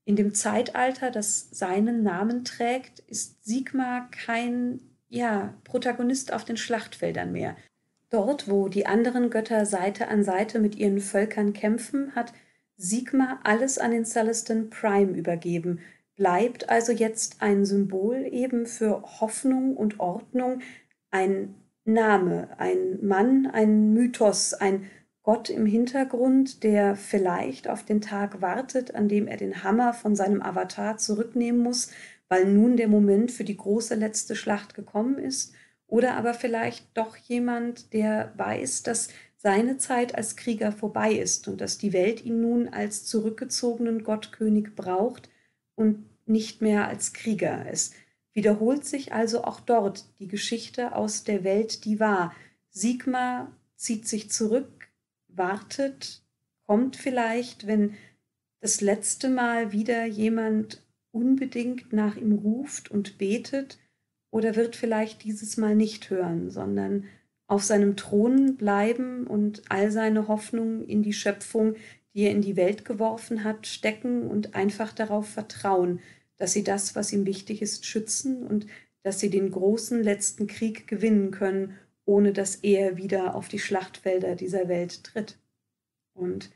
In 0.05 0.17
dem 0.17 0.35
Zeitalter, 0.35 1.11
das 1.11 1.51
seinen 1.51 2.03
Namen 2.03 2.45
trägt, 2.45 3.01
ist 3.01 3.45
Sigmar 3.45 4.11
kein 4.11 4.81
ja, 5.09 5.55
Protagonist 5.65 6.33
auf 6.33 6.45
den 6.45 6.57
Schlachtfeldern 6.57 7.33
mehr. 7.33 7.57
Dort, 8.11 8.49
wo 8.49 8.69
die 8.69 8.87
anderen 8.87 9.31
Götter 9.31 9.67
Seite 9.67 10.09
an 10.09 10.25
Seite 10.25 10.59
mit 10.59 10.75
ihren 10.75 11.01
Völkern 11.01 11.53
kämpfen, 11.53 12.15
hat 12.15 12.33
Sigmar 12.77 13.41
alles 13.45 13.79
an 13.79 13.91
den 13.91 14.05
Celestin 14.05 14.71
Prime 14.71 15.13
übergeben, 15.13 15.81
bleibt 16.17 16.71
also 16.71 16.93
jetzt 16.93 17.41
ein 17.41 17.65
Symbol 17.65 18.27
eben 18.31 18.67
für 18.67 19.03
Hoffnung 19.21 19.77
und 19.77 20.01
Ordnung, 20.01 20.61
ein 21.11 21.55
Name, 21.85 22.49
ein 22.59 22.99
Mann, 23.05 23.47
ein 23.47 23.93
Mythos, 23.93 24.55
ein 24.55 24.91
Gott 25.23 25.51
im 25.51 25.67
Hintergrund, 25.67 26.63
der 26.63 26.97
vielleicht 26.97 27.69
auf 27.69 27.85
den 27.85 28.01
Tag 28.01 28.41
wartet, 28.41 28.95
an 28.95 29.09
dem 29.09 29.27
er 29.27 29.37
den 29.37 29.63
Hammer 29.63 29.93
von 29.93 30.17
seinem 30.17 30.43
Avatar 30.43 30.97
zurücknehmen 30.97 31.63
muss, 31.63 31.91
weil 32.29 32.47
nun 32.47 32.77
der 32.77 32.89
Moment 32.89 33.31
für 33.31 33.45
die 33.45 33.57
große 33.57 33.95
letzte 33.97 34.35
Schlacht 34.37 34.75
gekommen 34.75 35.19
ist, 35.19 35.53
oder 35.87 36.15
aber 36.15 36.35
vielleicht 36.35 36.97
doch 36.97 37.17
jemand, 37.17 37.93
der 37.93 38.33
weiß, 38.37 38.85
dass 38.85 39.09
seine 39.37 39.79
Zeit 39.79 40.15
als 40.15 40.37
Krieger 40.37 40.71
vorbei 40.71 41.13
ist 41.13 41.49
und 41.49 41.61
dass 41.61 41.79
die 41.79 41.93
Welt 41.93 42.25
ihn 42.25 42.41
nun 42.41 42.69
als 42.69 43.07
zurückgezogenen 43.07 44.05
Gottkönig 44.05 44.77
braucht 44.77 45.29
und 45.75 46.05
nicht 46.27 46.63
mehr 46.63 46.87
als 46.87 47.13
Krieger. 47.13 47.65
Es 47.69 47.93
wiederholt 48.33 48.85
sich 48.85 49.13
also 49.13 49.45
auch 49.45 49.61
dort 49.61 50.05
die 50.19 50.29
Geschichte 50.29 50.95
aus 50.95 51.25
der 51.25 51.43
Welt, 51.43 51.85
die 51.85 51.99
war. 51.99 52.35
Sigmar 52.71 53.51
zieht 53.77 54.07
sich 54.07 54.31
zurück, 54.31 54.80
wartet, 55.37 56.23
kommt 56.67 56.97
vielleicht, 56.97 57.67
wenn 57.67 57.95
das 58.61 58.81
letzte 58.81 59.29
Mal 59.29 59.73
wieder 59.73 60.05
jemand 60.05 60.83
unbedingt 61.13 61.93
nach 61.93 62.17
ihm 62.17 62.33
ruft 62.33 62.91
und 62.91 63.19
betet, 63.19 63.79
oder 64.31 64.55
wird 64.57 64.77
vielleicht 64.77 65.25
dieses 65.25 65.57
Mal 65.57 65.75
nicht 65.75 66.09
hören, 66.11 66.51
sondern 66.51 67.05
auf 67.47 67.65
seinem 67.65 67.97
Thron 67.97 68.57
bleiben 68.57 69.27
und 69.27 69.63
all 69.69 69.91
seine 69.91 70.29
Hoffnung 70.29 70.85
in 70.87 71.03
die 71.03 71.13
Schöpfung, 71.13 71.75
die 72.15 72.23
er 72.23 72.31
in 72.31 72.43
die 72.43 72.57
Welt 72.57 72.85
geworfen 72.85 73.43
hat, 73.43 73.67
stecken 73.67 74.29
und 74.29 74.55
einfach 74.55 74.93
darauf 74.93 75.29
vertrauen, 75.29 76.01
dass 76.37 76.53
sie 76.53 76.63
das, 76.63 76.95
was 76.95 77.13
ihm 77.13 77.27
wichtig 77.27 77.61
ist, 77.61 77.87
schützen 77.87 78.47
und 78.47 78.67
dass 79.03 79.19
sie 79.19 79.31
den 79.31 79.51
großen 79.51 80.03
letzten 80.03 80.47
Krieg 80.47 80.87
gewinnen 80.87 81.33
können, 81.33 81.75
ohne 82.11 82.33
dass 82.33 82.57
er 82.57 82.97
wieder 82.97 83.37
auf 83.37 83.47
die 83.47 83.61
Schlachtfelder 83.61 84.35
dieser 84.35 84.67
Welt 84.67 85.05
tritt. 85.05 85.39
Und 86.13 86.51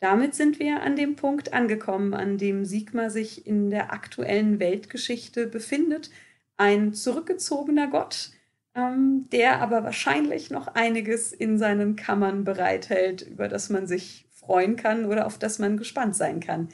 damit 0.00 0.34
sind 0.34 0.58
wir 0.58 0.82
an 0.82 0.96
dem 0.96 1.14
Punkt 1.14 1.52
angekommen, 1.52 2.12
an 2.12 2.38
dem 2.38 2.64
Sigmar 2.64 3.08
sich 3.10 3.46
in 3.46 3.70
der 3.70 3.92
aktuellen 3.92 4.58
Weltgeschichte 4.58 5.46
befindet. 5.46 6.10
Ein 6.56 6.92
zurückgezogener 6.92 7.86
Gott, 7.86 8.32
ähm, 8.74 9.28
der 9.30 9.60
aber 9.60 9.84
wahrscheinlich 9.84 10.50
noch 10.50 10.66
einiges 10.66 11.32
in 11.32 11.56
seinen 11.56 11.94
Kammern 11.94 12.42
bereithält, 12.42 13.22
über 13.22 13.46
das 13.46 13.70
man 13.70 13.86
sich 13.86 14.26
freuen 14.32 14.74
kann 14.74 15.04
oder 15.04 15.26
auf 15.26 15.38
das 15.38 15.60
man 15.60 15.76
gespannt 15.76 16.16
sein 16.16 16.40
kann. 16.40 16.68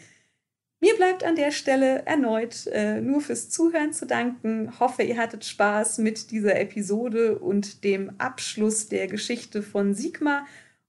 Mir 0.83 0.97
bleibt 0.97 1.23
an 1.23 1.37
der 1.37 1.53
Stelle 1.53 2.05
erneut 2.07 2.67
äh, 2.67 3.01
nur 3.01 3.21
fürs 3.21 3.49
Zuhören 3.49 3.93
zu 3.93 4.05
danken. 4.05 4.81
Hoffe, 4.81 5.05
ihr 5.05 5.17
hattet 5.17 5.45
Spaß 5.45 5.99
mit 5.99 6.33
dieser 6.33 6.59
Episode 6.59 7.39
und 7.39 7.85
dem 7.85 8.11
Abschluss 8.19 8.89
der 8.89 9.07
Geschichte 9.07 9.63
von 9.63 9.95
Sigmar. 9.95 10.45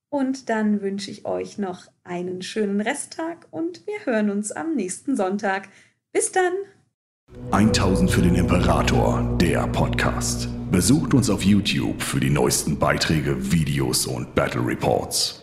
Und 0.09 0.49
dann 0.49 0.81
wünsche 0.81 1.11
ich 1.11 1.25
euch 1.25 1.59
noch 1.59 1.91
einen 2.03 2.41
schönen 2.41 2.81
Resttag 2.81 3.45
und 3.51 3.85
wir 3.85 4.03
hören 4.05 4.31
uns 4.31 4.51
am 4.51 4.73
nächsten 4.73 5.15
Sonntag. 5.15 5.69
Bis 6.11 6.31
dann! 6.31 6.53
1000 7.51 8.09
für 8.09 8.23
den 8.23 8.33
Imperator, 8.33 9.37
der 9.39 9.67
Podcast. 9.67 10.49
Besucht 10.71 11.13
uns 11.13 11.29
auf 11.29 11.43
YouTube 11.43 12.01
für 12.01 12.19
die 12.19 12.31
neuesten 12.31 12.79
Beiträge, 12.79 13.51
Videos 13.51 14.07
und 14.07 14.33
Battle 14.33 14.65
Reports. 14.65 15.42